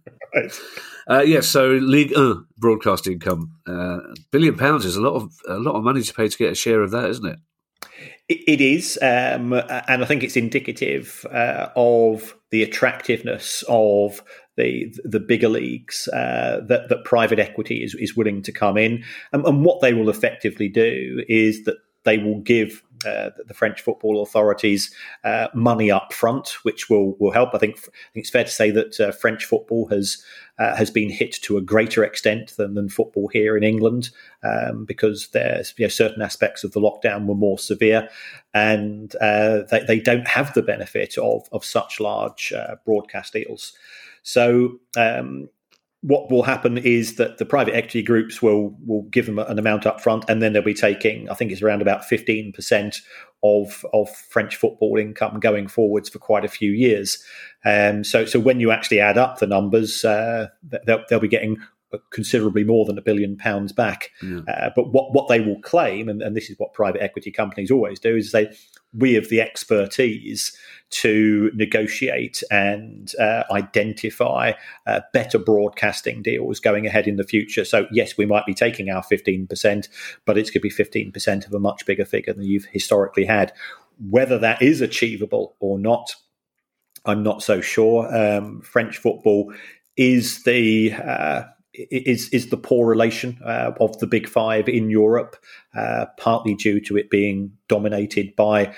[1.09, 3.99] uh, yes, yeah, so League One broadcast income, uh,
[4.31, 6.55] billion pounds is a lot of a lot of money to pay to get a
[6.55, 7.39] share of that, isn't it?
[8.27, 14.23] It is, um, and I think it's indicative uh, of the attractiveness of
[14.57, 19.03] the the bigger leagues uh, that that private equity is is willing to come in,
[19.31, 23.81] and, and what they will effectively do is that they will give uh, the French
[23.81, 27.53] football authorities uh, money up front, which will will help.
[27.53, 30.23] I think, I think it's fair to say that uh, French football has
[30.59, 34.09] uh, has been hit to a greater extent than, than football here in England
[34.43, 38.09] um, because there's you know, certain aspects of the lockdown were more severe,
[38.53, 42.53] and uh, they, they don't have the benefit of of such large
[42.85, 43.73] broadcast deals.
[44.23, 45.49] So um,
[46.01, 49.85] what will happen is that the private equity groups will will give them an amount
[49.85, 53.01] up front, and then they'll be taking, I think it's around about fifteen percent
[53.43, 57.23] of of French football income going forwards for quite a few years.
[57.65, 60.47] Um, so so when you actually add up the numbers, uh,
[60.85, 61.57] they'll, they'll be getting
[62.11, 64.11] considerably more than a billion pounds back.
[64.21, 64.41] Yeah.
[64.47, 67.71] Uh, but what, what they will claim, and, and, this is what private equity companies
[67.71, 68.53] always do, is say
[68.93, 70.57] we have the expertise
[70.91, 74.53] to negotiate and uh, identify
[74.85, 77.65] uh, better broadcasting deals going ahead in the future.
[77.65, 79.89] So yes, we might be taking our fifteen percent,
[80.25, 83.25] but it's going to be fifteen percent of a much bigger figure than you've historically
[83.25, 83.51] had.
[84.09, 86.15] Whether that is achievable or not,
[87.05, 88.13] I'm not so sure.
[88.15, 89.53] Um, French football
[89.97, 95.35] is the uh, is is the poor relation uh, of the big five in Europe,
[95.75, 98.73] uh, partly due to it being dominated by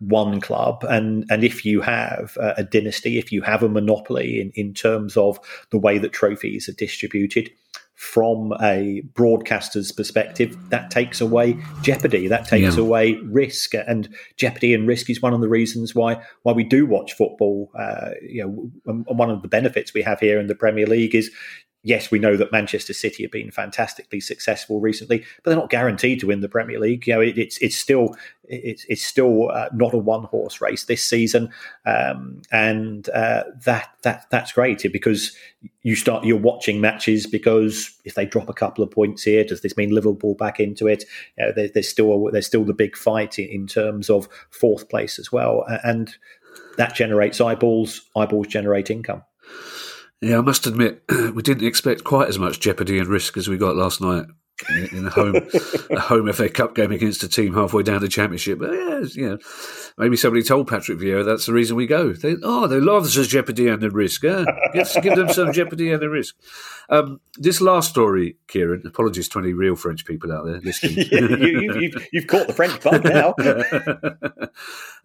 [0.00, 0.84] one club.
[0.88, 5.16] And and if you have a, dynasty if you have a monopoly in in terms
[5.16, 5.38] of
[5.70, 7.50] the way that trophies are distributed
[7.98, 12.28] from a broadcaster's perspective that takes away jeopardy.
[12.28, 12.82] That takes yeah.
[12.82, 13.74] away risk.
[13.74, 17.72] And jeopardy and risk is one of the reasons why why we do watch football.
[17.76, 21.16] Uh, you know and one of the benefits we have here in the Premier League
[21.16, 21.32] is
[21.88, 26.20] yes, we know that Manchester City have been fantastically successful recently, but they're not guaranteed
[26.20, 27.06] to win the Premier League.
[27.06, 28.14] You know, it, it's it's still
[28.44, 31.50] it's, it's still uh, not a one horse race this season,
[31.86, 35.34] um, and uh, that that that's great because
[35.82, 39.62] you start you're watching matches because if they drop a couple of points here, does
[39.62, 41.04] this mean Liverpool back into it?
[41.38, 44.90] You know, there, there's still there's still the big fight in, in terms of fourth
[44.90, 46.14] place as well, and
[46.76, 48.02] that generates eyeballs.
[48.14, 49.22] Eyeballs generate income.
[50.20, 51.02] Yeah, I must admit,
[51.34, 54.26] we didn't expect quite as much jeopardy and risk as we got last night
[54.68, 55.36] in, a home
[55.90, 58.58] a home FA Cup game against a team halfway down the championship.
[58.58, 59.38] But yeah, you know,
[59.96, 62.12] maybe somebody told Patrick Vieira that's the reason we go.
[62.12, 64.22] They, oh, they love us as jeopardy and the risk.
[64.22, 64.44] Yeah,
[64.74, 66.36] Let's give them some jeopardy and the risk.
[66.90, 68.82] Um, this last story, Kieran.
[68.86, 71.06] Apologies to any real French people out there listening.
[71.10, 73.34] yeah, you, have you, caught the French bug now.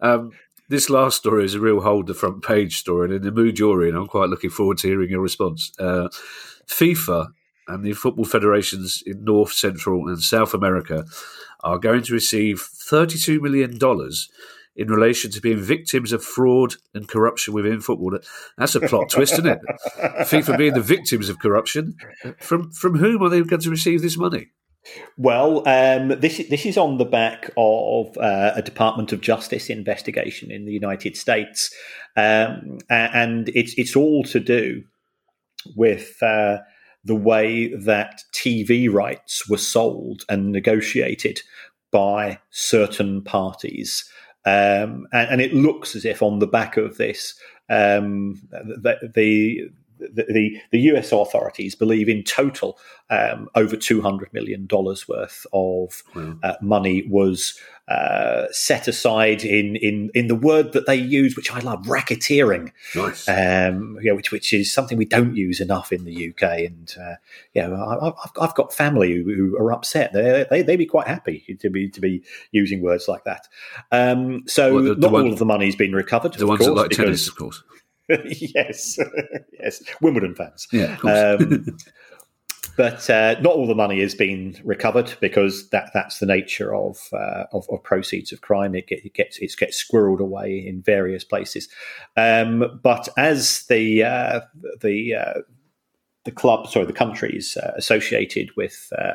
[0.00, 0.32] um,
[0.68, 3.58] this last story is a real hold the front page story, and in the mood
[3.58, 5.72] you're in, I'm quite looking forward to hearing your response.
[5.78, 6.08] Uh,
[6.66, 7.28] FIFA
[7.68, 11.04] and the football federations in North, Central, and South America
[11.62, 13.78] are going to receive $32 million
[14.76, 18.18] in relation to being victims of fraud and corruption within football.
[18.58, 19.60] That's a plot twist, isn't it?
[19.98, 21.96] FIFA being the victims of corruption.
[22.38, 24.48] From from whom are they going to receive this money?
[25.16, 30.50] Well, um, this this is on the back of uh, a Department of Justice investigation
[30.50, 31.74] in the United States,
[32.16, 34.84] um, and it's it's all to do
[35.74, 36.58] with uh,
[37.04, 41.40] the way that TV rights were sold and negotiated
[41.90, 44.10] by certain parties,
[44.44, 47.34] um, and, and, it looks as if on the back of this,
[47.70, 49.70] um, the, the
[50.12, 52.78] the, the, the, US authorities believe in total
[53.10, 56.36] um, over $200 million worth of wow.
[56.42, 61.52] uh, money was uh, set aside in, in, in the word that they use, which
[61.52, 62.72] I love, racketeering.
[62.94, 63.28] Nice.
[63.28, 66.60] Um, yeah, which, which is something we don't use enough in the UK.
[66.60, 67.16] And uh,
[67.52, 70.14] yeah, I, have I've got family who, who are upset.
[70.14, 73.48] They, they, they'd be quite happy to be, to be using words like that.
[73.92, 76.32] Um, so well, the, the not one, all of the money's been recovered.
[76.32, 77.62] The ones course, that like tennis, of course.
[78.24, 78.98] yes,
[79.52, 80.68] yes, Wimbledon fans.
[80.72, 81.66] Yeah, um,
[82.76, 86.98] but uh, not all the money has been recovered because that that's the nature of
[87.12, 88.74] uh, of, of, proceeds of crime.
[88.74, 91.68] It, get, it, gets it gets squirreled away in various places.
[92.16, 94.40] Um, but as the uh,
[94.80, 95.40] the uh,
[96.24, 99.14] the club, sorry, the countries uh, associated with uh,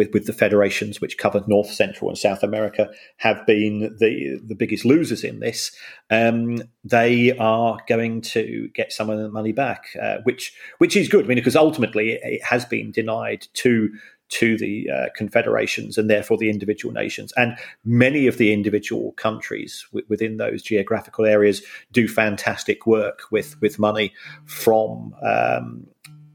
[0.00, 2.88] with, with the federations which cover North, Central, and South America
[3.18, 5.72] have been the the biggest losers in this.
[6.08, 11.06] Um, they are going to get some of the money back, uh, which which is
[11.06, 11.26] good.
[11.26, 13.90] I mean, because ultimately it has been denied to
[14.30, 17.32] to the uh, confederations and therefore the individual nations.
[17.36, 23.60] And many of the individual countries w- within those geographical areas do fantastic work with
[23.60, 24.14] with money
[24.46, 25.86] from um,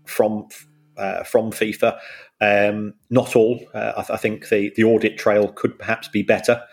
[0.05, 0.49] from
[0.97, 1.97] uh, from FIFA.
[2.45, 3.59] Um, not all.
[3.73, 6.63] Uh, I, I, think the, the audit trail could perhaps be better.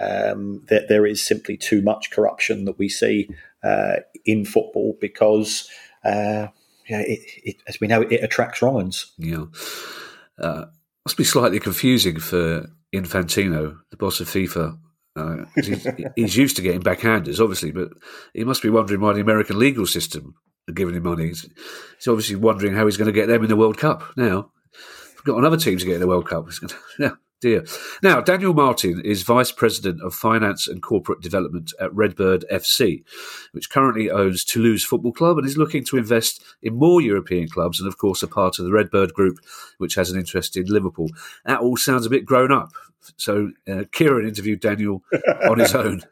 [0.00, 3.28] Um, there, there is simply too much corruption that we see
[3.62, 5.68] uh, in football because,
[6.04, 6.48] uh,
[6.88, 9.12] yeah, it, it, as we know, it attracts wrong uns.
[9.18, 9.44] Yeah.
[10.38, 10.66] Uh,
[11.04, 14.78] must be slightly confusing for Infantino, the boss of FIFA,
[15.14, 17.90] Uh, he's, he's, used to getting backhanders, obviously, but
[18.34, 20.34] he must be wondering why the American legal system
[20.68, 21.28] are giving him money.
[21.28, 21.42] He's,
[21.96, 24.50] he's obviously wondering how he's going to get them in the World Cup now.
[25.24, 26.48] Got another team to get in the World Cup.
[26.98, 27.64] yeah, dear.
[28.02, 33.04] Now, Daniel Martin is Vice President of Finance and Corporate Development at Redbird FC,
[33.52, 37.78] which currently owns Toulouse Football Club and is looking to invest in more European clubs
[37.78, 39.38] and, of course, a part of the Redbird Group,
[39.78, 41.08] which has an interest in Liverpool.
[41.44, 42.72] That all sounds a bit grown up.
[43.16, 45.02] So, uh, Kieran interviewed Daniel
[45.48, 46.02] on his own.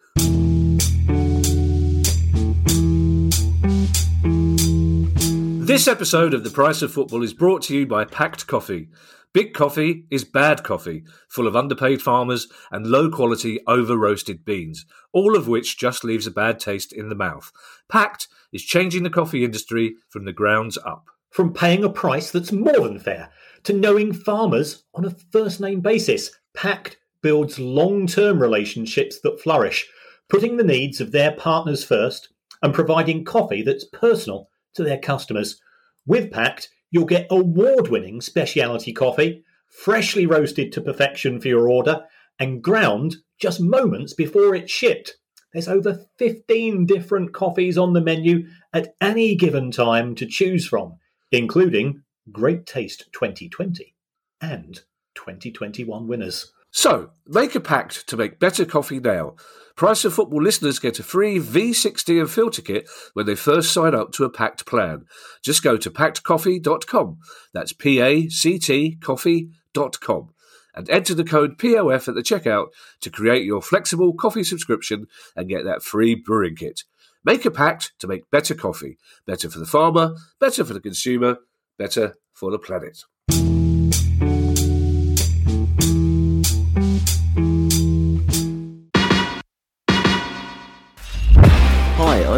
[5.71, 8.89] This episode of The Price of Football is brought to you by Pact Coffee.
[9.33, 14.85] Big coffee is bad coffee, full of underpaid farmers and low quality over roasted beans,
[15.13, 17.53] all of which just leaves a bad taste in the mouth.
[17.89, 21.05] Pact is changing the coffee industry from the grounds up.
[21.31, 23.31] From paying a price that's more than fair
[23.63, 29.89] to knowing farmers on a first name basis, Pact builds long term relationships that flourish,
[30.29, 32.29] putting the needs of their partners first
[32.61, 35.61] and providing coffee that's personal to their customers.
[36.07, 42.05] With Pact, you'll get award winning specialty coffee, freshly roasted to perfection for your order,
[42.39, 45.17] and ground just moments before it's shipped.
[45.53, 50.95] There's over 15 different coffees on the menu at any given time to choose from,
[51.33, 53.95] including Great Taste 2020
[54.41, 54.81] and
[55.15, 56.53] 2021 winners.
[56.71, 59.35] So, make a pact to make better coffee now.
[59.77, 63.95] Price of Football listeners get a free V60 and filter kit when they first sign
[63.95, 65.07] up to a Pact plan.
[65.43, 67.19] Just go to pactcoffee.com.
[67.55, 70.35] That's P A C T coffee.com.
[70.75, 72.69] And enter the code POF at the checkout
[73.01, 76.85] to create your flexible coffee subscription and get that free brewing kit.
[77.25, 78.99] Make a pact to make better coffee.
[79.27, 81.39] Better for the farmer, better for the consumer,
[81.79, 83.03] better for the planet.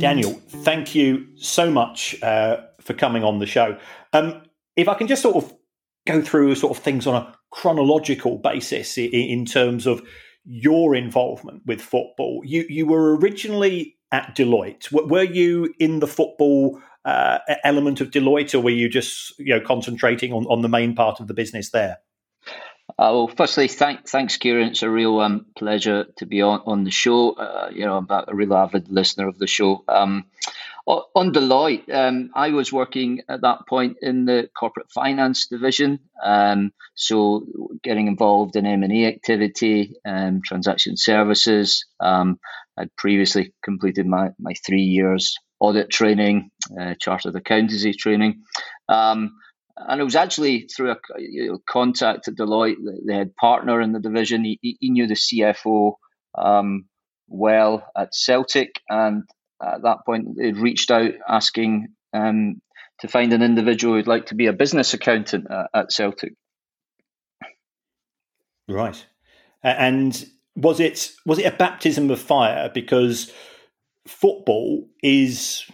[0.00, 3.78] Daniel, thank you so much uh, for coming on the show.
[4.12, 4.42] Um,
[4.76, 5.52] if I can just sort of
[6.06, 10.02] go through sort of things on a chronological basis in, in terms of
[10.44, 12.42] your involvement with football.
[12.44, 14.90] You you were originally at Deloitte.
[14.90, 19.60] Were you in the football uh, element of Deloitte, or were you just you know
[19.60, 21.98] concentrating on, on the main part of the business there?
[23.00, 24.68] Uh, well, firstly, thank, thanks, Kieran.
[24.68, 27.30] It's a real um, pleasure to be on, on the show.
[27.30, 29.82] Uh, you know, I'm a real avid listener of the show.
[29.88, 30.26] Um,
[30.86, 36.72] on Deloitte, um, I was working at that point in the corporate finance division, um,
[36.94, 37.46] so
[37.82, 41.86] getting involved in M and A activity, um, transaction services.
[42.00, 42.38] Um,
[42.76, 48.42] I'd previously completed my my three years audit training, uh, chartered accountancy training.
[48.88, 49.36] Um,
[49.88, 53.80] and it was actually through a you know, contact at Deloitte, the, the, head partner
[53.80, 54.44] in the division.
[54.44, 55.94] He, he knew the CFO
[56.36, 56.86] um,
[57.28, 59.24] well at Celtic, and
[59.62, 62.60] at that point they'd reached out asking um,
[63.00, 66.32] to find an individual who'd like to be a business accountant at, at Celtic.
[68.68, 69.04] Right,
[69.62, 70.26] and
[70.56, 73.32] was it was it a baptism of fire because
[74.06, 75.64] football is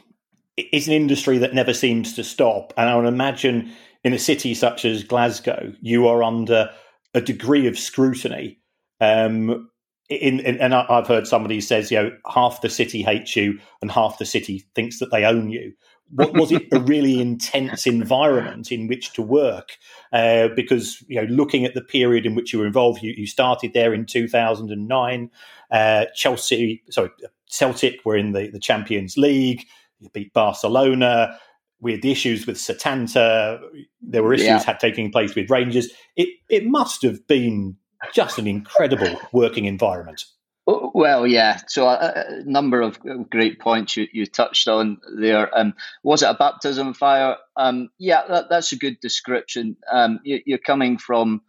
[0.56, 3.72] is an industry that never seems to stop, and I would imagine
[4.06, 6.70] in a city such as Glasgow, you are under
[7.12, 8.60] a degree of scrutiny.
[9.00, 9.68] Um,
[10.08, 13.90] in, in, and I've heard somebody says, you know, half the city hates you and
[13.90, 15.72] half the city thinks that they own you.
[16.10, 19.70] What, was it a really intense environment in which to work?
[20.12, 23.26] Uh, because you know, looking at the period in which you were involved, you, you
[23.26, 25.32] started there in two thousand and nine.
[25.72, 27.10] Uh, Chelsea, sorry,
[27.46, 29.64] Celtic were in the, the Champions League.
[29.98, 31.40] You beat Barcelona
[31.86, 33.60] we had the issues with Setanta.
[34.02, 34.62] There were issues yeah.
[34.64, 35.88] had taking place with Rangers.
[36.16, 37.76] It it must have been
[38.12, 40.24] just an incredible working environment.
[40.68, 41.60] Oh, well, yeah.
[41.68, 42.98] So a, a number of
[43.30, 45.56] great points you, you touched on there.
[45.56, 47.36] Um, was it a baptism fire?
[47.56, 49.76] Um, yeah, that, that's a good description.
[49.90, 51.42] Um, you, are coming from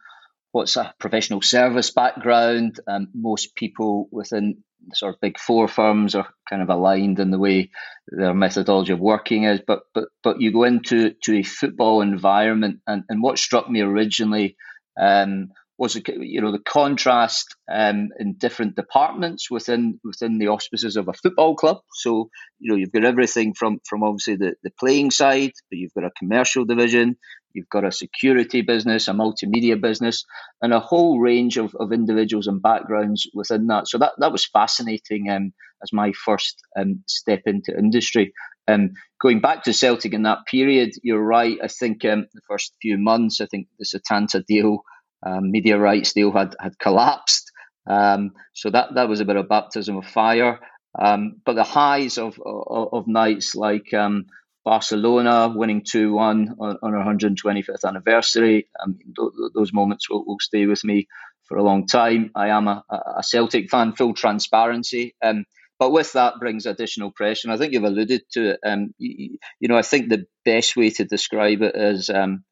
[0.52, 2.80] what's a professional service background.
[2.88, 4.64] Um, most people within
[4.94, 7.70] sort of big four firms are kind of aligned in the way
[8.08, 9.62] their methodology of working is.
[9.66, 13.82] But but but you go into to a football environment, and, and what struck me
[13.82, 14.56] originally
[15.00, 21.08] um, was you know the contrast um, in different departments within within the auspices of
[21.08, 21.78] a football club.
[21.94, 25.94] So you know you've got everything from from obviously the, the playing side, but you've
[25.94, 27.18] got a commercial division,
[27.54, 30.26] you've got a security business, a multimedia business,
[30.62, 33.88] and a whole range of, of individuals and backgrounds within that.
[33.88, 38.34] So that that was fascinating um, as my first um, step into industry.
[38.68, 38.92] Um,
[39.22, 41.58] going back to Celtic in that period, you're right.
[41.64, 44.84] I think um, the first few months, I think the Setanta deal
[45.26, 47.52] um, media rights deal had had collapsed.
[47.90, 50.60] Um, so that that was a bit of baptism of fire.
[51.00, 54.26] Um, but the highs of of, of nights like um,
[54.68, 60.40] Barcelona winning two one on, on, our 125th anniversary, um, th- those moments will, will
[60.42, 61.08] stay with me
[61.46, 62.32] for a long time.
[62.36, 65.16] I am a, a Celtic fan, full transparency.
[65.24, 65.46] Um,
[65.80, 67.48] but with that brings additional pressure.
[67.48, 68.60] And I think you've alluded to it.
[68.66, 72.44] Um, you, you, know, I think the best way to describe it is um,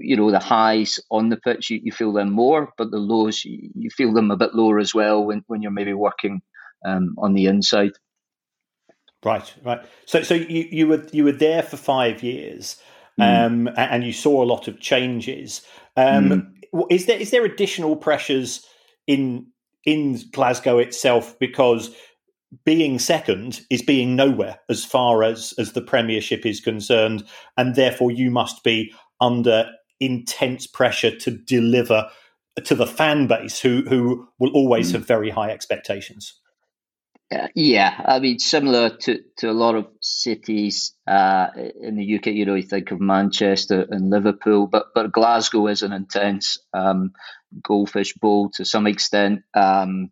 [0.00, 3.44] you know the highs on the pitch you, you feel them more but the lows
[3.44, 6.42] you, feel them a bit lower as well when, when you're maybe working
[6.86, 7.90] um, on the inside
[9.24, 12.76] right right so so you, you were you were there for five years
[13.20, 13.46] mm.
[13.46, 15.62] um, and you saw a lot of changes
[15.96, 16.86] um, mm.
[16.90, 18.66] is there is there additional pressures
[19.06, 19.46] in
[19.84, 21.94] in Glasgow itself because
[22.64, 27.24] being second is being nowhere as far as as the premiership is concerned
[27.56, 29.70] and therefore you must be under
[30.00, 32.08] intense pressure to deliver
[32.62, 34.94] to the fan base who who will always mm.
[34.94, 36.34] have very high expectations.
[37.54, 41.48] Yeah, I mean, similar to, to a lot of cities uh,
[41.80, 45.82] in the UK, you know, you think of Manchester and Liverpool, but but Glasgow is
[45.82, 47.12] an intense um,
[47.62, 50.10] goldfish bowl to some extent, um,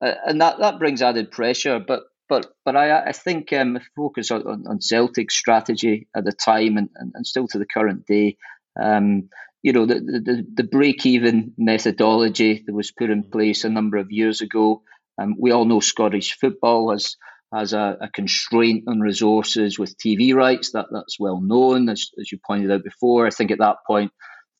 [0.00, 1.78] and that, that brings added pressure.
[1.78, 6.76] But but but I, I think um, focus on, on Celtic's strategy at the time
[6.76, 8.36] and, and, and still to the current day.
[8.80, 9.28] Um,
[9.62, 13.96] you know, the, the, the break even methodology that was put in place a number
[13.96, 14.82] of years ago.
[15.18, 17.16] Um, we all know Scottish football has
[17.52, 20.72] has a, a, constraint on resources with TV rights.
[20.72, 23.26] That that's well known, as, as you pointed out before.
[23.26, 24.12] I think at that point,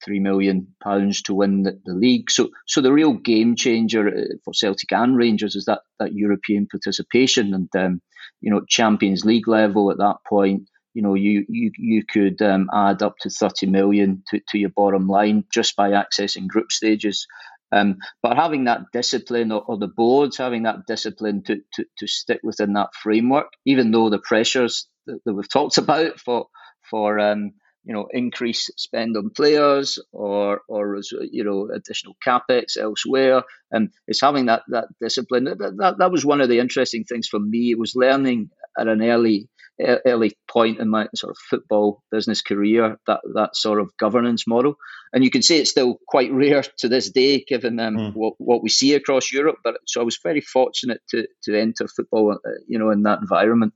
[0.05, 2.31] three million pounds to win the, the, league.
[2.31, 6.67] So, so the real game changer uh, for Celtic and Rangers is that that European
[6.67, 8.01] participation, and um,
[8.41, 10.63] you know, Champions League level at that point.
[10.95, 14.71] You know, you you you could um, add up to thirty million to, to your
[14.71, 17.27] bottom line just by accessing group stages.
[17.71, 22.07] Um, but having that discipline, or, or, the boards having that discipline to, to, to
[22.07, 26.47] stick within that framework, even though the pressures that, that we've talked about for
[26.91, 27.53] for um,
[27.89, 31.01] you know, increase spend on players or, or
[31.31, 33.43] you know, additional capex elsewhere.
[33.71, 35.45] And it's having that, that discipline.
[35.45, 37.71] That, that, that was one of the interesting things for me.
[37.71, 39.49] It was learning at an early
[39.81, 44.75] early point in my sort of football business career that that sort of governance model
[45.13, 48.13] and you can say it's still quite rare to this day given um, mm.
[48.15, 51.87] what, what we see across Europe but so I was very fortunate to to enter
[51.89, 53.73] football uh, you know in that environment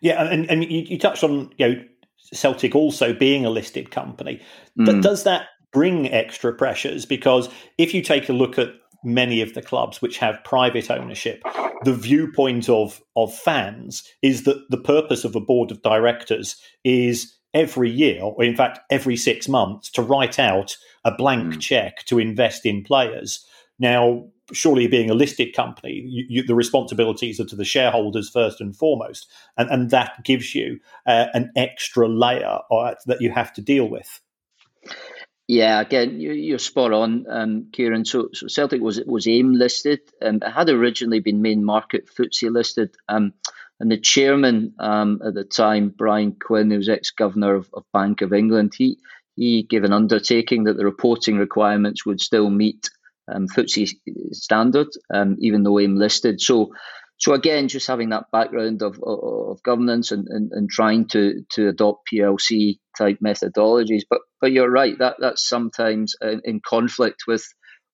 [0.00, 1.84] yeah and and you, you touched on you know
[2.32, 4.40] Celtic also being a listed company.
[4.78, 5.02] Mm.
[5.02, 7.06] Does that bring extra pressures?
[7.06, 8.68] Because if you take a look at
[9.04, 11.42] many of the clubs which have private ownership,
[11.84, 17.34] the viewpoint of of fans is that the purpose of a board of directors is
[17.54, 21.60] every year, or in fact every six months, to write out a blank mm.
[21.60, 23.44] check to invest in players.
[23.78, 28.60] Now, surely being a listed company, you, you, the responsibilities are to the shareholders first
[28.60, 33.52] and foremost, and, and that gives you uh, an extra layer uh, that you have
[33.54, 34.20] to deal with.
[35.48, 38.04] Yeah, again, you, are spot on, um, Kieran.
[38.04, 40.00] So, so, Celtic was was AIM listed.
[40.20, 43.32] Um, it had originally been main market FTSE listed, um,
[43.80, 47.84] and the chairman um, at the time, Brian Quinn, who was ex governor of, of
[47.94, 48.98] Bank of England, he
[49.36, 52.90] he gave an undertaking that the reporting requirements would still meet
[53.26, 53.88] um, FTSE
[54.32, 56.42] standard, um, even though AIM listed.
[56.42, 56.74] So,
[57.18, 61.44] so again, just having that background of, of, of governance and, and, and, trying to,
[61.52, 64.02] to adopt PLC type methodologies.
[64.08, 67.44] But but you're right that that's sometimes in, in conflict with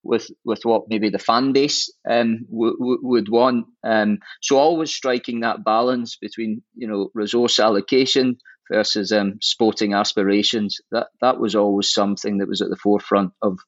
[0.02, 3.66] with with what maybe the fan base um, w- w- would want.
[3.82, 8.36] Um, so always striking that balance between you know resource allocation
[8.70, 10.80] versus um, sporting aspirations.
[10.90, 13.58] That that was always something that was at the forefront of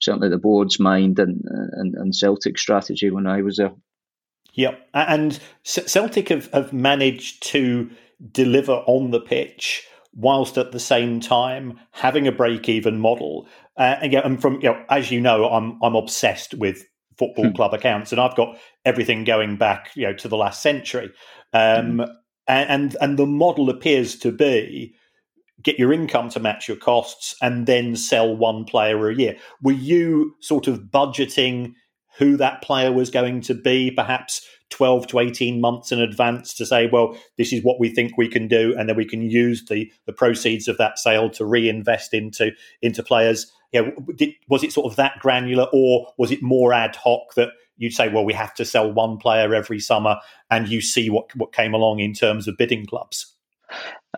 [0.00, 3.72] certainly the board's mind and, and, and Celtic strategy when I was there.
[4.52, 7.90] Yeah, and Celtic have, have managed to
[8.30, 13.48] deliver on the pitch whilst at the same time having a break even model
[13.78, 16.86] Uh, and, yeah, and from you know, as you know, I'm I'm obsessed with
[17.16, 17.52] football hmm.
[17.52, 21.10] club accounts, and I've got everything going back, you know, to the last century.
[21.54, 22.04] Um, hmm.
[22.46, 24.94] and and the model appears to be
[25.62, 29.36] get your income to match your costs and then sell one player a year.
[29.62, 31.74] Were you sort of budgeting
[32.18, 36.66] who that player was going to be, perhaps 12 to 18 months in advance to
[36.66, 39.64] say, well, this is what we think we can do, and then we can use
[39.66, 42.50] the, the proceeds of that sale to reinvest into
[42.80, 43.50] into players.
[43.72, 47.92] Did, was it sort of that granular, or was it more ad hoc that you'd
[47.94, 50.16] say, well, we have to sell one player every summer,
[50.50, 53.34] and you see what what came along in terms of bidding clubs?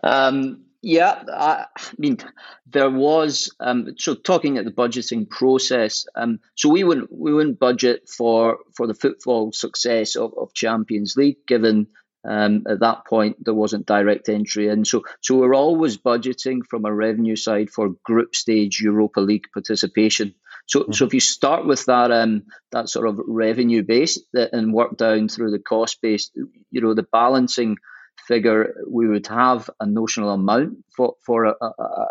[0.02, 1.66] Um, yeah, I,
[1.96, 2.18] mean,
[2.66, 6.06] there was um, so talking at the budgeting process.
[6.14, 11.16] Um, so we wouldn't we wouldn't budget for for the football success of, of Champions
[11.16, 11.86] League, given
[12.28, 14.84] um, at that point there wasn't direct entry in.
[14.84, 20.34] So so we're always budgeting from a revenue side for group stage Europa League participation.
[20.66, 20.92] So mm-hmm.
[20.92, 25.28] so if you start with that um, that sort of revenue base and work down
[25.28, 26.30] through the cost base,
[26.70, 27.78] you know the balancing
[28.26, 31.66] figure, we would have a notional amount for, for a, a,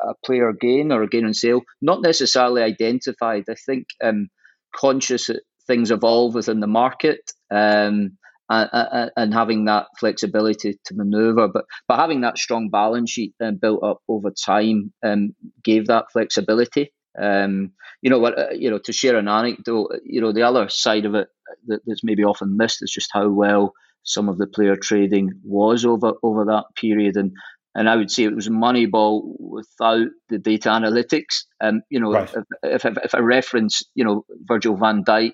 [0.09, 3.45] a player gain or a gain on sale, not necessarily identified.
[3.49, 4.29] I think um,
[4.75, 7.31] conscious that things evolve within the market.
[7.51, 8.17] Um,
[8.49, 13.51] and, and, having that flexibility to maneuver, but but having that strong balance sheet uh,
[13.51, 15.33] built up over time um,
[15.63, 16.93] gave that flexibility.
[17.19, 18.37] Um, you know what?
[18.37, 19.91] Uh, you know to share an anecdote.
[20.03, 21.29] You know the other side of it
[21.67, 23.73] that, that's maybe often missed is just how well
[24.03, 27.31] some of the player trading was over over that period, and
[27.75, 31.45] and I would say it was Moneyball without the data analytics.
[31.59, 32.31] And um, you know, right.
[32.63, 35.33] if, if, if I reference, you know, Virgil Van Dijk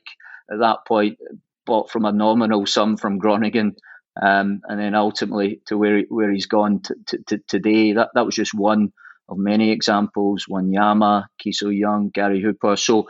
[0.51, 1.17] at that point
[1.65, 3.75] bought from a nominal sum from Groningen,
[4.21, 7.93] um, and then ultimately to where where he's gone to, to, to today.
[7.93, 8.93] That that was just one
[9.29, 10.45] of many examples.
[10.49, 12.75] Wanyama, Ki Sung-yueng, Gary Hooper.
[12.75, 13.07] So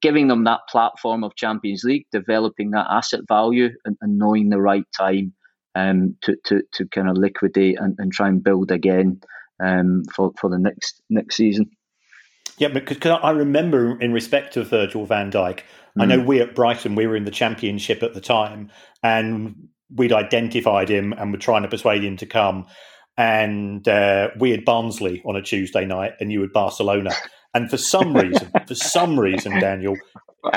[0.00, 4.60] giving them that platform of Champions League, developing that asset value and, and knowing the
[4.60, 5.32] right time
[5.74, 9.20] um, to, to, to kind of liquidate and, and try and build again
[9.62, 11.70] um, for, for the next next season.
[12.58, 15.62] Yeah, because I remember in respect of Virgil van Dijk, mm.
[16.02, 16.26] I know mm.
[16.26, 18.70] we at Brighton, we were in the championship at the time
[19.02, 22.66] and we'd identified him and were trying to persuade him to come
[23.16, 27.10] and uh, we had Barnsley on a Tuesday night, and you had Barcelona.
[27.54, 29.96] And for some reason, for some reason, Daniel,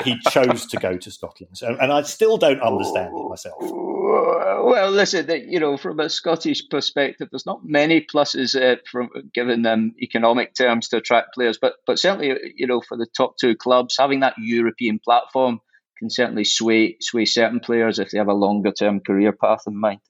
[0.02, 3.56] he chose to go to Scotland, and I still don't understand it myself.
[3.60, 9.62] Well, listen, you know, from a Scottish perspective, there's not many pluses uh, from given
[9.62, 13.54] them economic terms to attract players, but but certainly, you know, for the top two
[13.54, 15.60] clubs, having that European platform
[15.98, 19.78] can certainly sway sway certain players if they have a longer term career path in
[19.78, 20.00] mind.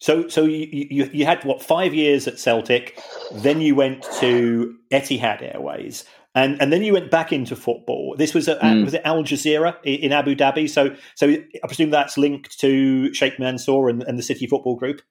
[0.00, 3.00] So, so you, you, you had what five years at Celtic,
[3.32, 8.14] then you went to Etihad Airways, and and then you went back into football.
[8.16, 8.84] This was at, mm.
[8.84, 10.70] was it Al Jazira in Abu Dhabi?
[10.70, 15.02] So, so I presume that's linked to Sheikh Mansour and, and the City Football Group.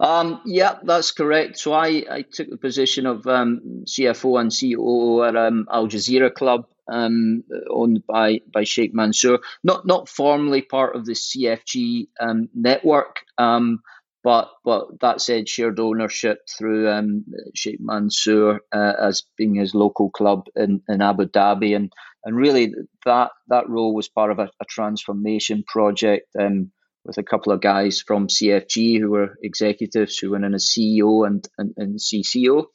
[0.00, 1.58] Um, yeah, that's correct.
[1.58, 6.34] So I, I took the position of um, CFO and CEO at um, Al Jazira
[6.34, 9.38] Club, um, owned by by Sheikh Mansour.
[9.62, 13.80] Not not formally part of the CFG um, network, um,
[14.24, 17.24] but but that said, shared ownership through um,
[17.54, 21.92] Sheikh Mansour uh, as being his local club in, in Abu Dhabi, and
[22.24, 22.72] and really
[23.04, 26.28] that that role was part of a, a transformation project.
[26.38, 26.70] Um,
[27.04, 31.26] with a couple of guys from CFG who were executives who went in as CEO
[31.26, 32.66] and, and, and CCO.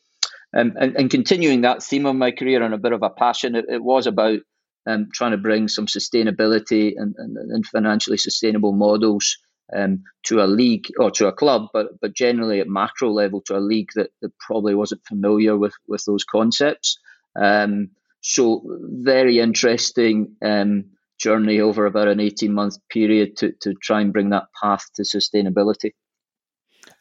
[0.57, 3.55] Um, and, and, continuing that theme of my career and a bit of a passion,
[3.55, 4.39] it, it was about
[4.87, 9.37] um, trying to bring some sustainability and, and, and financially sustainable models
[9.75, 13.57] um, to a league or to a club, but but generally at macro level to
[13.57, 16.97] a league that, that probably wasn't familiar with with those concepts.
[17.39, 17.89] Um,
[18.21, 20.85] so very interesting um,
[21.19, 25.03] journey over about an eighteen month period to to try and bring that path to
[25.03, 25.91] sustainability.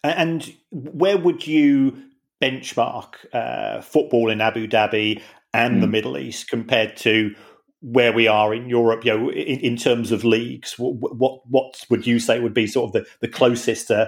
[0.03, 2.03] And where would you
[2.43, 5.23] benchmark uh, football in Abu Dhabi
[5.53, 5.81] and mm.
[5.81, 7.35] the Middle East compared to
[7.81, 11.85] where we are in Europe, you know, in, in terms of leagues, what, what, what
[11.91, 14.07] would you say would be sort of the the closest uh,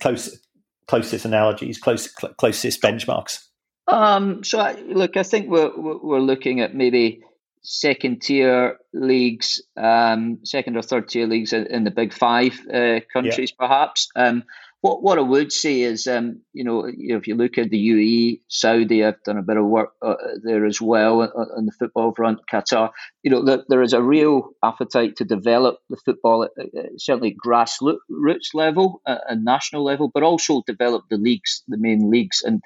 [0.00, 0.38] close
[0.86, 3.44] closest analogies, close cl- closest benchmarks?
[3.88, 7.22] Um, so I, look, I think we're we're looking at maybe
[7.62, 13.00] second tier leagues, um, second or third tier leagues in, in the big five uh,
[13.12, 13.66] countries, yeah.
[13.66, 14.08] perhaps.
[14.14, 14.44] Um,
[14.86, 18.42] what what I would say is, um, you know, if you look at the UAE,
[18.48, 21.22] Saudi, I've done a bit of work uh, there as well
[21.58, 22.40] on the football front.
[22.52, 22.90] Qatar,
[23.24, 26.52] you know, there, there is a real appetite to develop the football at,
[26.98, 32.42] certainly grassroots level uh, and national level, but also develop the leagues, the main leagues,
[32.44, 32.62] and.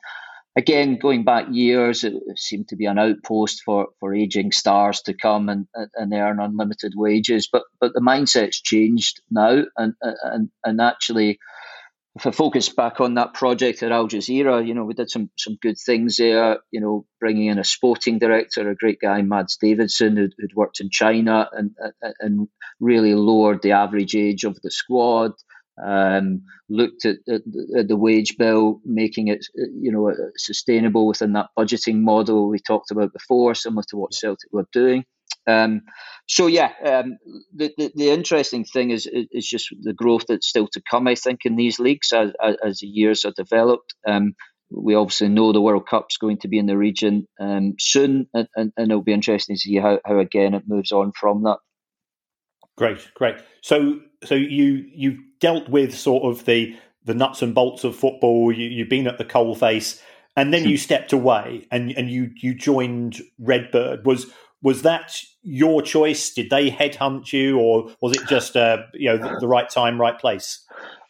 [0.56, 5.14] again, going back years, it seemed to be an outpost for, for aging stars to
[5.14, 5.66] come and,
[5.96, 7.48] and earn unlimited wages.
[7.52, 11.38] But but the mindset's changed now, and and and actually,
[12.16, 15.30] if I focus back on that project at Al Jazira, you know, we did some
[15.36, 16.58] some good things there.
[16.70, 20.80] You know, bringing in a sporting director, a great guy, Mads Davidsen, who'd, who'd worked
[20.80, 21.70] in China and
[22.20, 22.48] and
[22.80, 25.32] really lowered the average age of the squad
[25.82, 27.42] um, looked at, at,
[27.76, 32.90] at, the wage bill, making it you know sustainable within that budgeting model we talked
[32.90, 35.04] about before, similar to what Celtic were doing.
[35.46, 35.82] Um,
[36.28, 37.18] so yeah, um,
[37.54, 41.08] the, the, the interesting thing is is just the growth that's still to come.
[41.08, 42.32] I think in these leagues as,
[42.64, 43.94] as the years are developed.
[44.06, 44.34] Um,
[44.70, 48.46] we obviously know the World Cup's going to be in the region um, soon, and,
[48.54, 51.58] and, and, it'll be interesting to see how, how again it moves on from that.
[52.76, 53.36] Great, great.
[53.60, 58.52] So so you you've dealt with sort of the the nuts and bolts of football.
[58.52, 60.00] You, you've been at the coalface,
[60.36, 64.06] and then you stepped away and and you you joined Redbird.
[64.06, 64.26] Was
[64.62, 66.32] was that your choice?
[66.32, 70.00] Did they headhunt you, or was it just uh, you know the, the right time,
[70.00, 70.64] right place?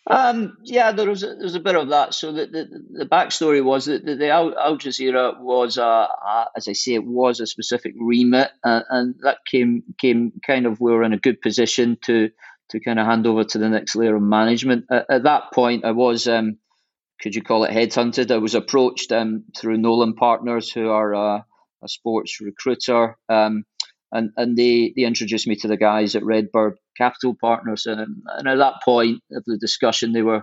[0.06, 2.14] Um, yeah, there was a, there was a bit of that.
[2.14, 2.68] So the the,
[3.00, 7.04] the backstory was that the, the Al, Jazira was a, a, as I say, it
[7.04, 11.18] was a specific remit, uh, and that came came kind of we were in a
[11.18, 12.30] good position to
[12.70, 14.86] to kind of hand over to the next layer of management.
[14.90, 16.58] At, at that point, I was, um,
[17.20, 18.30] could you call it headhunted?
[18.30, 21.44] I was approached um, through Nolan Partners, who are a,
[21.82, 23.64] a sports recruiter, um,
[24.12, 28.48] and and they they introduced me to the guys at Redbird Capital Partners, and, and
[28.48, 30.42] at that point of the discussion, they were.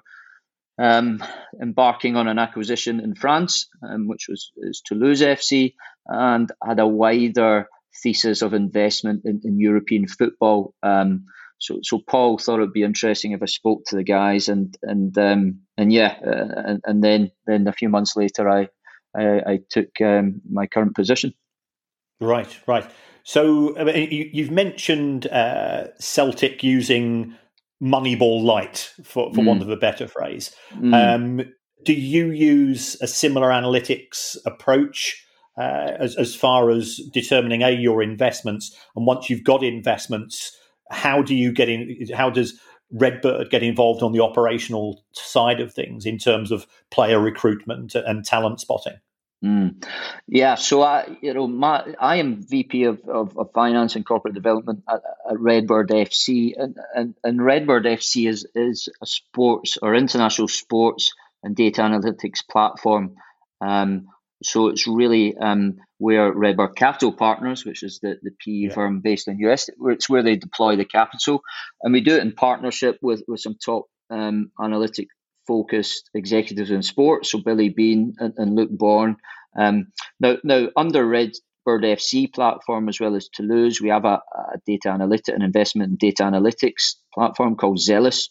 [0.79, 1.23] Um,
[1.59, 5.73] embarking on an acquisition in France, um, which was is Toulouse FC,
[6.05, 7.67] and had a wider
[8.03, 10.75] thesis of investment in, in European football.
[10.83, 11.25] Um,
[11.59, 15.17] so so Paul thought it'd be interesting if I spoke to the guys and and
[15.17, 18.69] um, and yeah, uh, and, and then then a few months later I
[19.17, 21.33] I, I took um, my current position.
[22.19, 22.89] Right, right.
[23.23, 27.35] So I mean, you, have mentioned uh, Celtic using
[27.81, 29.45] Moneyball Light, for, for mm.
[29.45, 30.55] want of a better phrase.
[30.75, 30.93] Mm.
[30.93, 31.53] Um,
[31.83, 35.23] do you use a similar analytics approach
[35.57, 40.55] uh, as, as far as determining a your investments, and once you've got investments,
[40.91, 42.07] how do you get in?
[42.15, 42.59] How does
[42.91, 48.23] Redbird get involved on the operational side of things in terms of player recruitment and
[48.23, 48.97] talent spotting?
[49.45, 49.85] Mm.
[50.27, 54.33] Yeah, so I, you know, my, I am VP of, of, of, Finance and Corporate
[54.33, 59.93] Development at, at Redbird FC, and, and, and Redbird FC is is a sports or
[59.93, 61.13] international sports
[61.43, 63.15] and data analytics platform.
[63.61, 64.07] Um,
[64.43, 68.73] so it's really um, where Redbird Capital Partners, which is the, the PE yeah.
[68.73, 71.41] firm based in US, it's where they deploy the capital.
[71.81, 75.07] And we do it in partnership with, with some top um, analytic
[75.47, 79.17] focused executives in sports, so Billy Beane and, and Luke Bornn.
[79.57, 79.87] Um,
[80.19, 84.89] now, now, under Redbird FC platform as well as Toulouse, we have a, a data
[84.89, 88.29] analytic and investment data analytics platform called Zelus,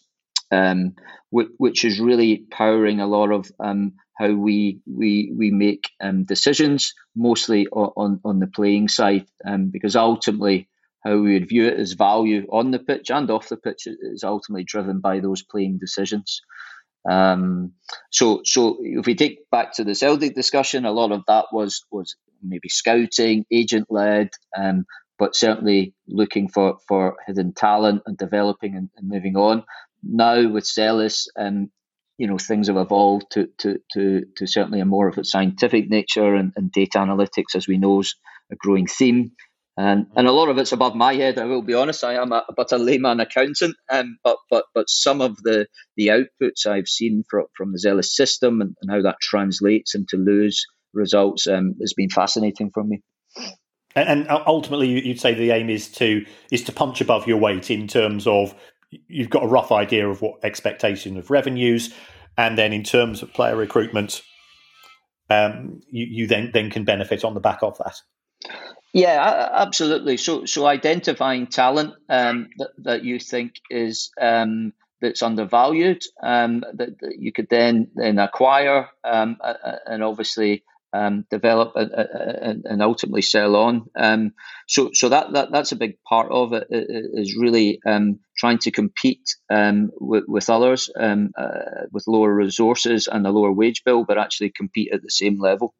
[0.51, 0.95] um,
[1.29, 6.23] which, which, is really powering a lot of um, how we we we make um,
[6.23, 10.69] decisions, mostly on, on the playing side, um, because ultimately
[11.03, 14.23] how we would view it as value on the pitch and off the pitch is
[14.23, 16.41] ultimately driven by those playing decisions.
[17.09, 17.73] Um,
[18.11, 21.85] so so if we take back to the Celtic discussion, a lot of that was
[21.91, 24.85] was maybe scouting, agent led, um,
[25.17, 29.63] but certainly looking for, for hidden talent and developing and, and moving on.
[30.03, 31.71] Now with Zelus, um,
[32.17, 35.89] you know things have evolved to to to, to certainly a more of a scientific
[35.89, 38.15] nature and, and data analytics, as we know, is
[38.51, 39.31] a growing theme.
[39.79, 41.37] And, and a lot of it's above my head.
[41.37, 42.03] I will be honest.
[42.03, 43.75] I am a, but a layman accountant.
[43.91, 48.15] Um, but but but some of the the outputs I've seen from from the Zelus
[48.15, 53.01] system and, and how that translates into lose results um, has been fascinating for me.
[53.95, 57.69] And, and ultimately, you'd say the aim is to is to punch above your weight
[57.69, 58.55] in terms of
[59.07, 61.93] you've got a rough idea of what expectation of revenues,
[62.35, 64.21] and then in terms of player recruitment,
[65.29, 67.95] um, you, you then then can benefit on the back of that.
[68.97, 70.17] Yeah, absolutely.
[70.17, 76.99] So, so identifying talent um, that, that you think is um, that's undervalued, um, that,
[76.99, 79.37] that, you could then then acquire, um,
[79.85, 83.85] and obviously um, develop and, and, ultimately sell on.
[83.95, 84.31] Um,
[84.67, 87.79] so, so that, that that's a big part of it is really
[88.35, 89.35] trying to compete
[89.99, 91.27] with, with, others uh,
[91.91, 95.75] with lower resources and a lower wage bill, but actually compete at the same level.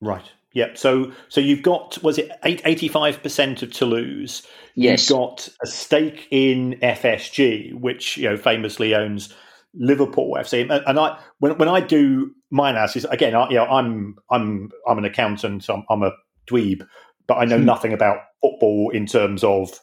[0.00, 0.24] Right.
[0.54, 0.78] Yep.
[0.78, 4.46] So, so you've got was it eighty five percent of Toulouse?
[4.76, 5.08] Yes.
[5.10, 9.34] You've got a stake in FSG, which you know famously owns
[9.74, 13.66] Liverpool FC, and, and I when when I do my analysis again, I, you know,
[13.66, 16.12] I'm I'm I'm an accountant, I'm, I'm a
[16.48, 16.86] dweeb,
[17.26, 17.64] but I know hmm.
[17.64, 19.80] nothing about football in terms of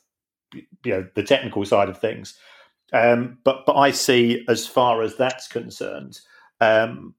[0.54, 2.38] you know the technical side of things.
[2.94, 6.20] Um, but but I see as far as that's concerned
[6.62, 7.14] um,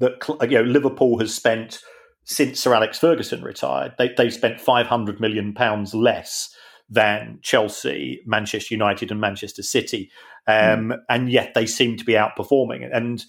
[0.00, 1.80] that you know Liverpool has spent
[2.28, 3.94] since Sir Alex Ferguson retired.
[3.98, 6.54] They they spent five hundred million pounds less
[6.90, 10.10] than Chelsea, Manchester United, and Manchester City,
[10.46, 10.98] um, mm.
[11.08, 12.88] and yet they seem to be outperforming.
[12.94, 13.24] And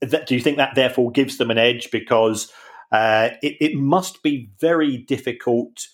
[0.00, 2.52] that, do you think that therefore gives them an edge because
[2.92, 5.86] uh, it, it must be very difficult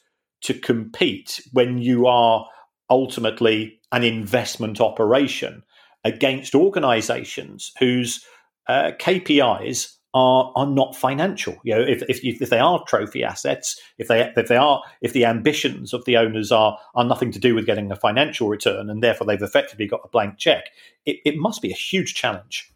[0.42, 2.46] to compete when you are
[2.90, 5.62] ultimately an investment operation
[6.04, 8.24] against organizations whose
[8.68, 11.58] uh, KPIs are are not financial.
[11.62, 15.12] You know, if, if if they are trophy assets, if they if they are if
[15.12, 18.88] the ambitions of the owners are are nothing to do with getting a financial return,
[18.88, 20.70] and therefore they've effectively got a blank check,
[21.04, 22.72] it, it must be a huge challenge.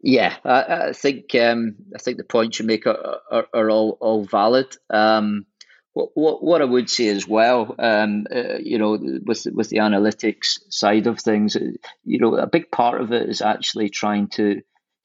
[0.00, 3.98] Yeah, I, I think um, I think the points you make are, are, are all
[4.00, 4.74] all valid.
[4.88, 5.44] Um,
[5.92, 9.78] what, what, what I would say as well, um, uh, you know, with with the
[9.78, 11.60] analytics side of things, uh,
[12.02, 14.62] you know, a big part of it is actually trying to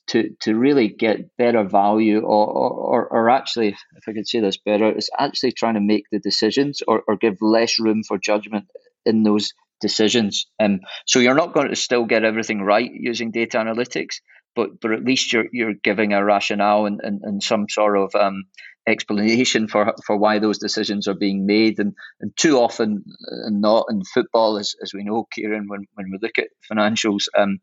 [0.10, 4.58] to to really get better value, or or, or actually, if I could say this
[4.58, 8.66] better, is actually trying to make the decisions or, or give less room for judgment
[9.06, 10.48] in those decisions.
[10.60, 14.16] Um, so you're not going to still get everything right using data analytics,
[14.56, 18.14] but but at least you're you're giving a rationale and, and, and some sort of
[18.16, 18.44] um,
[18.88, 21.80] explanation for for why those decisions are being made.
[21.80, 23.04] And, and too often
[23.46, 27.26] and not in football, as, as we know, Kieran, when, when we look at financials,
[27.38, 27.60] um,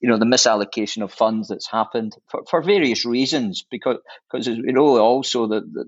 [0.00, 3.98] you know the misallocation of funds that's happened for, for various reasons because
[4.30, 5.86] because you know also that,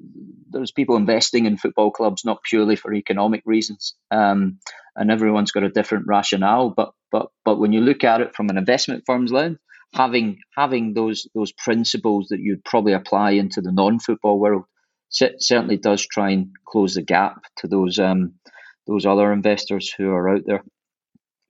[0.51, 4.59] there's people investing in football clubs not purely for economic reasons um,
[4.97, 8.49] and everyone's got a different rationale but but but when you look at it from
[8.49, 9.59] an investment firm's lens
[9.95, 14.65] having having those those principles that you'd probably apply into the non-football world
[15.13, 18.35] certainly does try and close the gap to those um,
[18.87, 20.63] those other investors who are out there.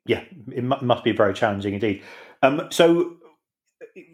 [0.05, 2.03] Yeah, it must be very challenging indeed.
[2.43, 3.17] Um, so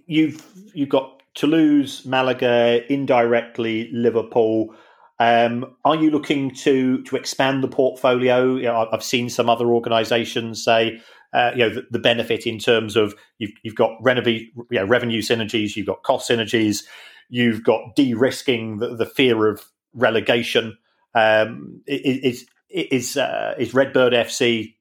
[0.06, 4.74] you've you've got Toulouse, Malaga, indirectly Liverpool.
[5.20, 8.56] Um, are you looking to to expand the portfolio?
[8.56, 11.00] You know, I've seen some other organisations say
[11.32, 14.84] uh, you know the, the, benefit in terms of you've, you've got revenue, you know,
[14.84, 16.84] revenue synergies, you've got cost synergies,
[17.28, 19.62] you've got de-risking the, the fear of
[19.92, 20.76] relegation.
[21.14, 24.74] Um, is is uh, is Redbird FC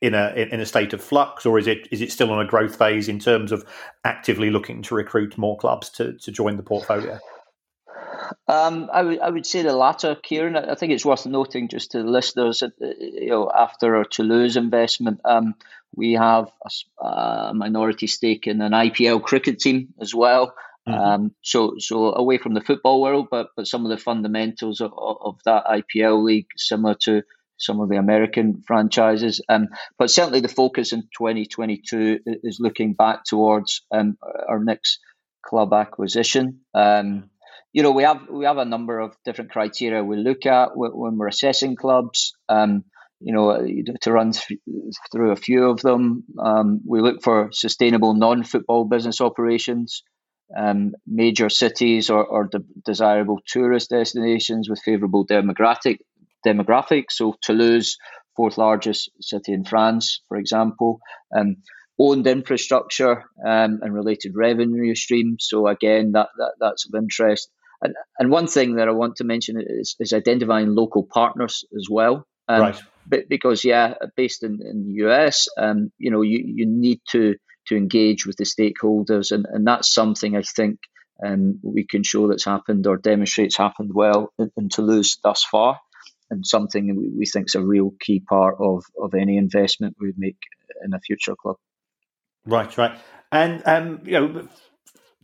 [0.00, 2.46] in a in a state of flux, or is it is it still on a
[2.46, 3.64] growth phase in terms of
[4.04, 7.18] actively looking to recruit more clubs to to join the portfolio?
[8.46, 10.56] Um, I would I would say the latter, Kieran.
[10.56, 14.56] I think it's worth noting just to the listeners that you know after our Toulouse
[14.56, 15.54] investment, um,
[15.94, 16.50] we have
[17.00, 20.54] a, a, minority stake in an IPL cricket team as well.
[20.88, 21.00] Mm-hmm.
[21.00, 24.92] Um, so so away from the football world, but but some of the fundamentals of,
[24.96, 27.22] of that IPL league similar to
[27.58, 29.40] some of the American franchises.
[29.48, 34.16] Um, but certainly the focus in 2022 is looking back towards um,
[34.48, 35.00] our next
[35.44, 36.60] club acquisition.
[36.74, 37.30] Um,
[37.72, 41.18] you know, we have we have a number of different criteria we look at when
[41.18, 42.32] we're assessing clubs.
[42.48, 42.84] Um,
[43.20, 43.66] you know,
[44.02, 44.60] to run th-
[45.10, 50.02] through a few of them, um, we look for sustainable non-football business operations,
[50.56, 55.98] um, major cities or, or de- desirable tourist destinations with favourable demographic
[56.46, 57.12] demographics.
[57.12, 57.96] So Toulouse,
[58.36, 61.00] fourth largest city in France, for example.
[61.36, 61.56] Um,
[61.98, 65.46] owned infrastructure um, and related revenue streams.
[65.48, 67.50] So again, that, that that's of interest.
[67.82, 71.86] And, and one thing that I want to mention is, is identifying local partners as
[71.90, 72.26] well.
[72.48, 72.82] Um, right.
[73.06, 77.34] But because yeah, based in, in the US, um, you know, you, you need to
[77.68, 80.78] to engage with the stakeholders, and, and that's something I think
[81.24, 85.78] um, we can show that's happened or demonstrates happened well in, in Toulouse thus far,
[86.30, 90.18] and something we, think is a real key part of of any investment we would
[90.18, 90.36] make
[90.84, 91.56] in a future club.
[92.46, 92.98] Right, right,
[93.32, 94.48] and um, you know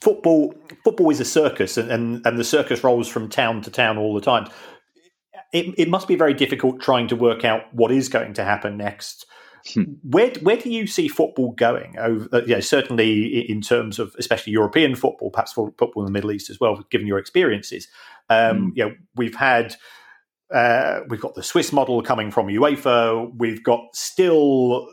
[0.01, 3.97] football football is a circus and, and, and the circus rolls from town to town
[3.99, 4.49] all the time.
[5.53, 8.77] It, it must be very difficult trying to work out what is going to happen
[8.77, 9.25] next.
[9.73, 9.95] Hmm.
[10.03, 11.97] Where where do you see football going?
[11.99, 16.13] Over, uh, you know, certainly in terms of especially European football, perhaps football in the
[16.13, 16.85] Middle East as well.
[16.91, 17.89] Given your experiences,
[18.29, 18.69] um, hmm.
[18.75, 19.77] you know, we've had
[20.53, 23.31] uh, we've got the Swiss model coming from UEFA.
[23.37, 24.89] We've got still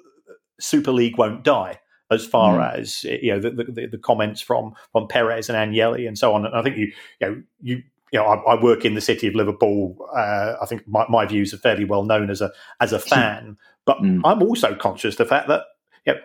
[0.59, 1.79] Super League won't die
[2.11, 2.79] as far mm.
[2.79, 6.45] as you know the, the, the, comments from from Perez and Agnelli and so on.
[6.45, 9.27] And I think you you know you you know I, I work in the city
[9.27, 9.97] of Liverpool.
[10.15, 13.57] Uh, I think my, my, views are fairly well known as a as a fan,
[13.85, 14.21] but mm.
[14.23, 15.63] I'm also conscious of the fact that
[16.05, 16.19] you know,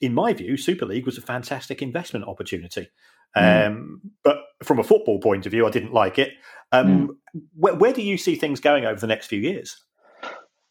[0.00, 2.88] in my view, Super League was a fantastic investment opportunity.
[3.36, 3.66] Mm.
[3.66, 6.32] Um, but from a football point of view, I didn't like it.
[6.70, 7.16] Um, mm.
[7.54, 9.82] Where, where, do you see things going over the next few years?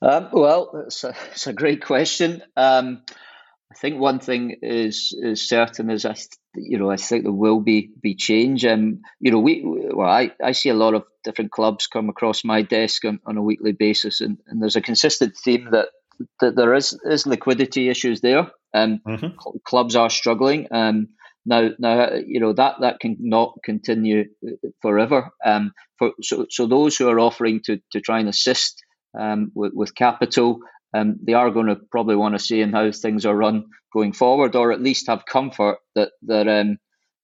[0.02, 2.42] Um, well, it's a, it's a, great question.
[2.58, 3.04] Um,
[3.72, 6.16] I think one thing is is certain is I
[6.56, 8.66] you know I think there will be be change.
[8.66, 12.44] Um, you know we well I, I see a lot of different clubs come across
[12.44, 15.90] my desk on, on a weekly basis, and, and there's a consistent theme that
[16.42, 18.52] that there is is liquidity issues there.
[18.74, 19.40] Um, mm-hmm.
[19.40, 20.68] cl- clubs are struggling.
[20.72, 21.10] Um,
[21.46, 25.30] now, now you know that that can not continue uh, forever.
[25.46, 28.82] Um, for so so those who are offering to to try and assist
[29.20, 30.60] um, with, with capital,
[30.94, 34.14] um, they are going to probably want to see in how things are run going
[34.14, 36.78] forward, or at least have comfort that that um,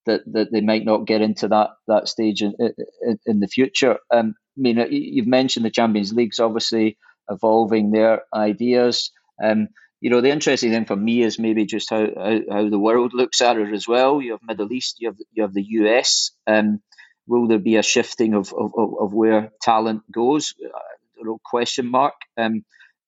[0.06, 3.98] that that they might not get into that that stage in in, in the future.
[4.12, 6.98] Um, I mean, you've mentioned the Champions League's obviously
[7.30, 9.12] evolving their ideas.
[9.44, 9.68] Um,
[10.00, 13.14] you know, the interesting thing for me is maybe just how, how, how, the world
[13.14, 14.22] looks at it as well.
[14.22, 16.32] You have Middle East, you have you have the US.
[16.46, 16.82] Um,
[17.28, 20.54] will there be a shifting of, of, of where talent goes?
[20.64, 22.14] Uh, question mark.
[22.38, 22.64] Um,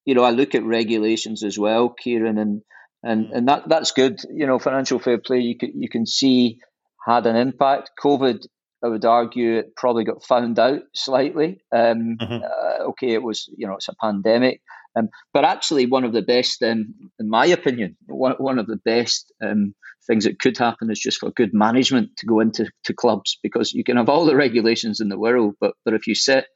[0.06, 2.62] you know, I look at regulations as well, Kieran, and
[3.04, 4.20] and and that that's good.
[4.32, 5.40] You know, financial fair play.
[5.40, 6.60] You can you can see
[7.06, 7.92] had an impact.
[8.04, 8.46] COVID,
[8.84, 11.62] I would argue, it probably got found out slightly.
[11.72, 12.44] Um, mm-hmm.
[12.44, 14.62] uh, okay, it was you know it's a pandemic,
[14.98, 18.80] um, but actually, one of the best, um, in my opinion, one, one of the
[18.84, 19.76] best um,
[20.08, 23.74] things that could happen is just for good management to go into to clubs because
[23.74, 26.48] you can have all the regulations in the world, but but if you set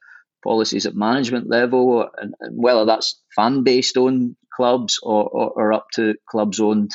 [0.42, 5.72] policies at management level, and, and whether that's fan based owned clubs or, or, or,
[5.72, 6.90] up to clubs owned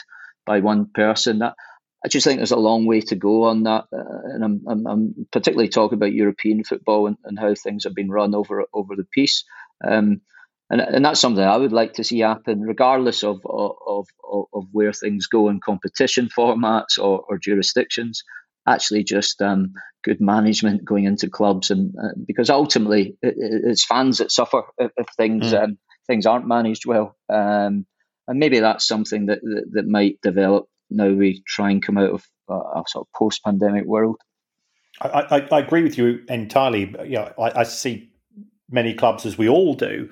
[0.46, 1.56] by one person, that
[2.06, 4.88] I just think there's a long way to go on that, uh, and I'm, I'm,
[4.88, 8.96] I'm, particularly talking about European football and, and, how things have been run over over
[8.96, 9.44] the piece.
[9.86, 10.22] Um,
[10.70, 14.66] and, and that's something I would like to see happen, regardless of of, of, of
[14.72, 18.24] where things go in competition formats or, or jurisdictions.
[18.68, 24.20] Actually, just um, good management going into clubs, and uh, because ultimately it, it's fans
[24.20, 25.64] that suffer if, if things mm.
[25.64, 27.86] um, things aren't managed well, um,
[28.28, 32.12] and maybe that's something that, that, that might develop now we try and come out
[32.12, 34.18] of a, a sort of post pandemic world.
[35.02, 36.94] I, I, I, agree with you entirely.
[37.04, 38.12] You know, I, I see
[38.70, 40.10] many clubs as we all do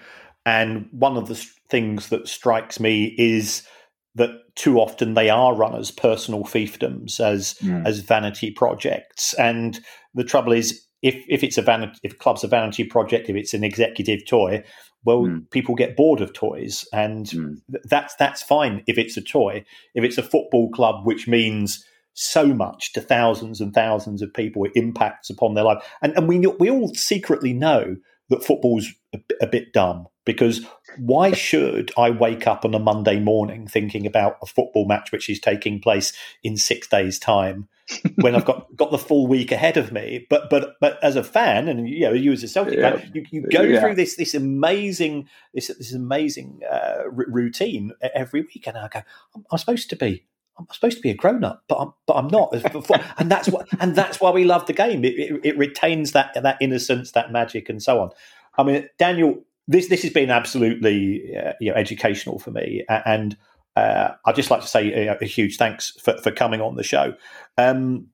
[0.48, 1.36] and one of the
[1.70, 3.68] things that strikes me is
[4.16, 7.86] that too often they are run as personal fiefdoms, as mm.
[7.86, 9.34] as vanity projects.
[9.34, 9.78] And
[10.14, 13.36] the trouble is, if if it's a vanity, if a club's a vanity project, if
[13.36, 14.64] it's an executive toy,
[15.04, 15.52] well, mm.
[15.52, 17.58] people get bored of toys, and mm.
[17.84, 19.66] that's that's fine if it's a toy.
[19.95, 21.84] If it's a football club, which means
[22.14, 26.26] so much to thousands and thousands of people, it impacts upon their life, and and
[26.30, 27.98] we we all secretly know
[28.30, 30.65] that football's a, a bit dumb because
[30.97, 35.30] why should I wake up on a Monday morning thinking about a football match which
[35.30, 36.13] is taking place
[36.43, 37.67] in six days' time
[38.15, 40.28] when I've got, got the full week ahead of me?
[40.30, 42.97] But but but as a fan, and you know, you as a Celtic yeah.
[42.97, 43.80] fan, you, you go yeah.
[43.80, 49.01] through this this amazing this this amazing uh, r- routine every week, and I go,
[49.36, 50.25] I'm, I'm supposed to be
[50.58, 52.53] I'm supposed to be a grown up, but I'm but I'm not.
[53.18, 55.05] and that's what and that's why we love the game.
[55.05, 58.10] It, it, it, retains that that innocence, that magic, and so on.
[58.58, 63.38] I mean, Daniel, this this has been absolutely uh, you know educational for me, and
[63.76, 66.84] uh, I'd just like to say a, a, huge thanks for, for coming on the
[66.84, 67.14] show.
[67.60, 68.08] Um,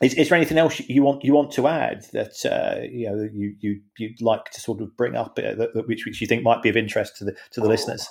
[0.00, 3.28] is, is, there anything else you want you want to add that uh, you know
[3.32, 6.44] you you you'd like to sort of bring up uh, that, which which you think
[6.44, 8.08] might be of interest to the to the listeners?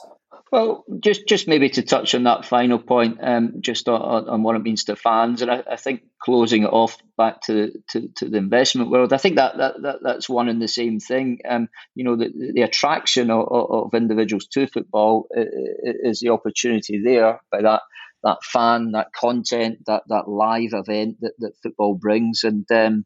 [0.52, 4.58] Well, just just maybe to touch on that final point, um, just on, on, what
[4.58, 8.28] it means to fans, and I, I think closing it off back to, to, to,
[8.28, 11.40] the investment world, I think that, that, that that's one and the same thing.
[11.48, 17.40] Um, you know, the, the attraction of, of individuals to football is the opportunity there
[17.50, 17.84] by that
[18.24, 23.06] that fan, that content, that that live event that, that football brings, and um,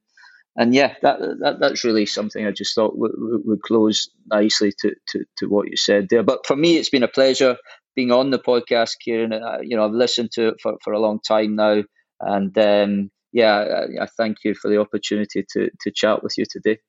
[0.58, 4.96] and yeah, that, that that's really something I just thought would, would close nicely to,
[5.10, 6.24] to, to what you said there.
[6.24, 7.58] But for me, it's been a pleasure
[7.96, 9.34] being on the podcast, Kieran.
[9.34, 11.84] Uh, you know, I've listened to it for, for a long time now,
[12.22, 16.46] and um, yeah, I, I, thank you for the opportunity to to chat with you
[16.50, 16.80] today.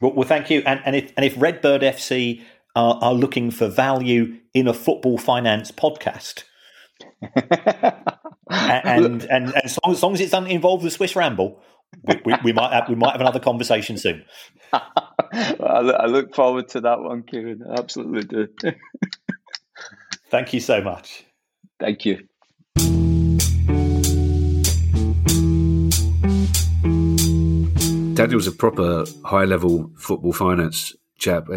[0.00, 0.62] Well, well thank you.
[0.64, 2.42] And, and if and if Redbird FC
[2.74, 6.44] are, are looking for value in a football finance podcast.
[8.50, 11.60] and, and, and as long, as long as it doesn't involve the Swiss Ramble,
[12.02, 14.24] we, we, we, might have, we might have another conversation soon.
[14.72, 17.62] I look forward to that one, Kieran.
[17.68, 18.72] I absolutely do.
[20.30, 21.24] Thank you so much.
[21.78, 22.26] Thank you.
[28.14, 31.48] Daniel's a proper high level football finance chap.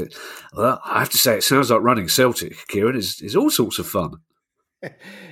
[0.54, 3.80] Well, I have to say, it sounds like running Celtic, Kieran, is, is all sorts
[3.80, 4.16] of fun.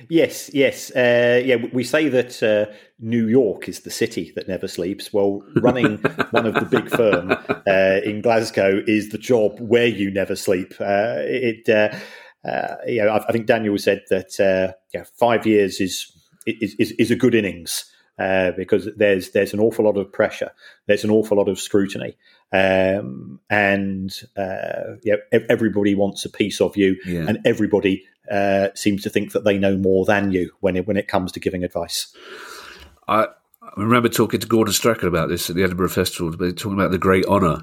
[0.08, 1.56] Yes, yes, uh, yeah.
[1.72, 5.12] We say that uh, New York is the city that never sleeps.
[5.12, 5.98] Well, running
[6.30, 7.32] one of the big firm
[7.66, 10.74] uh, in Glasgow is the job where you never sleep.
[10.80, 11.94] Uh, it, uh,
[12.48, 16.12] uh, you know, I, I, think Daniel said that yeah, five years is
[16.46, 17.84] is, is, is a good innings.
[18.56, 20.50] because there's there's an awful lot of pressure,
[20.86, 22.16] there's an awful lot of scrutiny,
[22.52, 25.16] um, and uh, yeah,
[25.50, 27.26] everybody wants a piece of you, yeah.
[27.28, 30.96] and everybody uh, seems to think that they know more than you when it, when
[30.96, 32.14] it comes to giving advice.
[33.08, 33.26] I,
[33.62, 36.98] I remember talking to Gordon Strachan about this at the Edinburgh Festival, talking about the
[36.98, 37.62] great honour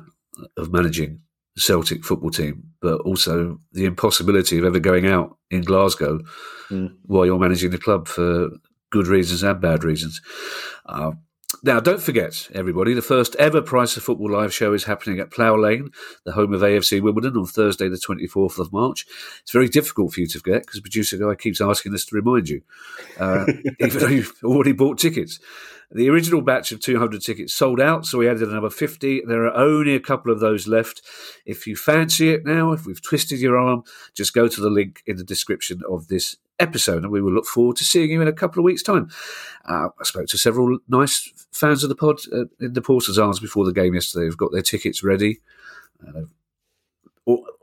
[0.57, 1.21] of managing
[1.55, 6.19] the Celtic football team, but also the impossibility of ever going out in Glasgow
[6.69, 6.93] mm.
[7.03, 8.49] while you're managing the club for
[8.91, 10.21] good reasons and bad reasons.
[10.85, 11.11] Uh,
[11.61, 15.29] now, don't forget, everybody, the first ever Price of Football live show is happening at
[15.29, 15.91] Plough Lane,
[16.25, 19.05] the home of AFC Wimbledon, on Thursday, the 24th of March.
[19.41, 22.49] It's very difficult for you to forget because producer guy keeps asking us to remind
[22.49, 22.61] you,
[23.19, 23.45] uh,
[23.79, 25.39] even though you've already bought tickets.
[25.91, 29.23] The original batch of 200 tickets sold out, so we added another 50.
[29.27, 31.03] There are only a couple of those left.
[31.45, 33.83] If you fancy it now, if we've twisted your arm,
[34.15, 37.45] just go to the link in the description of this episode, and we will look
[37.45, 39.09] forward to seeing you in a couple of weeks' time.
[39.67, 43.39] Uh, I spoke to several nice fans of the pod uh, in the Porter's Arms
[43.39, 44.25] before the game yesterday.
[44.25, 45.39] They've got their tickets ready.
[46.05, 46.23] Uh,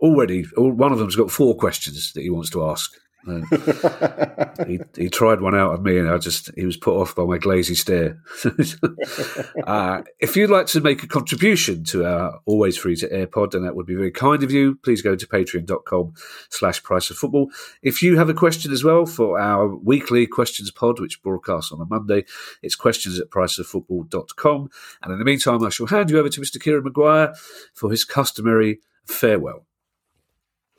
[0.01, 2.93] already, one of them's got four questions that he wants to ask.
[4.67, 7.25] he, he tried one out of me, and I just he was put off by
[7.25, 8.19] my glazy stare.
[9.67, 13.53] uh, if you'd like to make a contribution to our always free to air pod,
[13.53, 14.77] then that would be very kind of you.
[14.77, 16.15] Please go to patreon.com
[16.49, 17.51] slash price of football.
[17.83, 21.81] If you have a question as well for our weekly questions pod, which broadcasts on
[21.81, 22.25] a Monday,
[22.63, 24.71] it's questions at priceoffootball.com.
[25.03, 26.61] And in the meantime, I shall hand you over to Mr.
[26.61, 27.35] Kieran Maguire
[27.75, 29.67] for his customary farewell.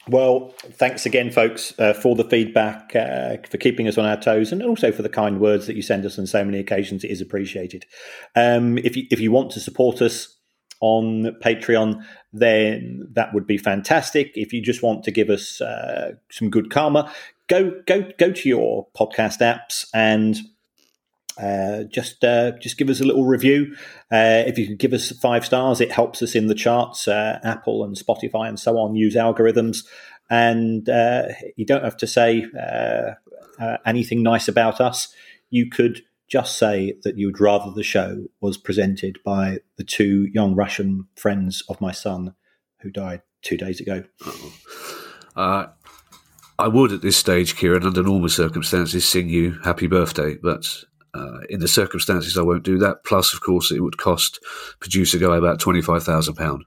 [0.07, 4.52] Well, thanks again, folks, uh, for the feedback, uh, for keeping us on our toes,
[4.52, 7.03] and also for the kind words that you send us on so many occasions.
[7.03, 7.86] It is appreciated.
[8.36, 10.36] Um, if you if you want to support us
[10.80, 12.03] on Patreon,
[12.34, 14.32] then that would be fantastic.
[14.34, 17.11] If you just want to give us uh, some good karma,
[17.48, 20.40] go go go to your podcast apps and
[21.38, 23.76] uh, just uh, just give us a little review.
[24.12, 27.08] Uh, if you can give us five stars, it helps us in the charts.
[27.08, 29.86] Uh, Apple and Spotify and so on use algorithms,
[30.30, 32.45] and uh, you don't have to say
[33.86, 35.14] anything nice about us.
[35.49, 40.56] You could just say that you'd rather the show was presented by the two young
[40.56, 42.36] Russian friends of my son
[42.80, 44.03] who died two days ago.
[46.62, 50.64] I would at this stage, Kieran, under normal circumstances, sing you happy birthday, but
[51.13, 53.03] uh, in the circumstances, I won't do that.
[53.03, 54.39] Plus, of course, it would cost
[54.79, 56.65] producer guy about twenty five thousand pound.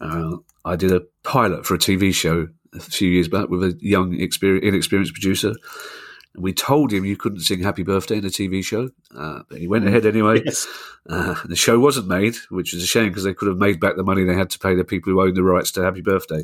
[0.00, 3.76] Uh, I did a pilot for a TV show a few years back with a
[3.80, 5.54] young, inexperienced producer.
[6.36, 9.66] We told him you couldn't sing "Happy Birthday" in a TV show, uh, but he
[9.66, 9.88] went mm.
[9.88, 10.42] ahead anyway.
[10.44, 10.66] Yes.
[11.08, 13.96] Uh, the show wasn't made, which was a shame because they could have made back
[13.96, 16.42] the money they had to pay the people who owned the rights to "Happy Birthday,"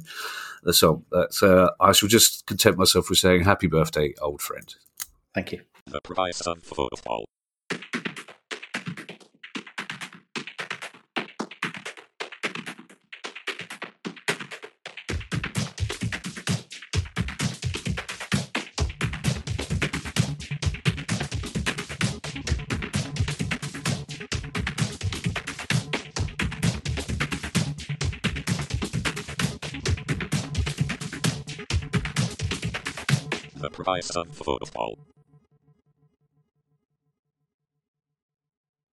[0.63, 1.05] the song.
[1.11, 4.75] But uh, I shall just content myself with saying "Happy Birthday, old friend."
[5.35, 5.63] Thank you.
[5.87, 7.27] The price of football.
[33.57, 34.99] The price of football.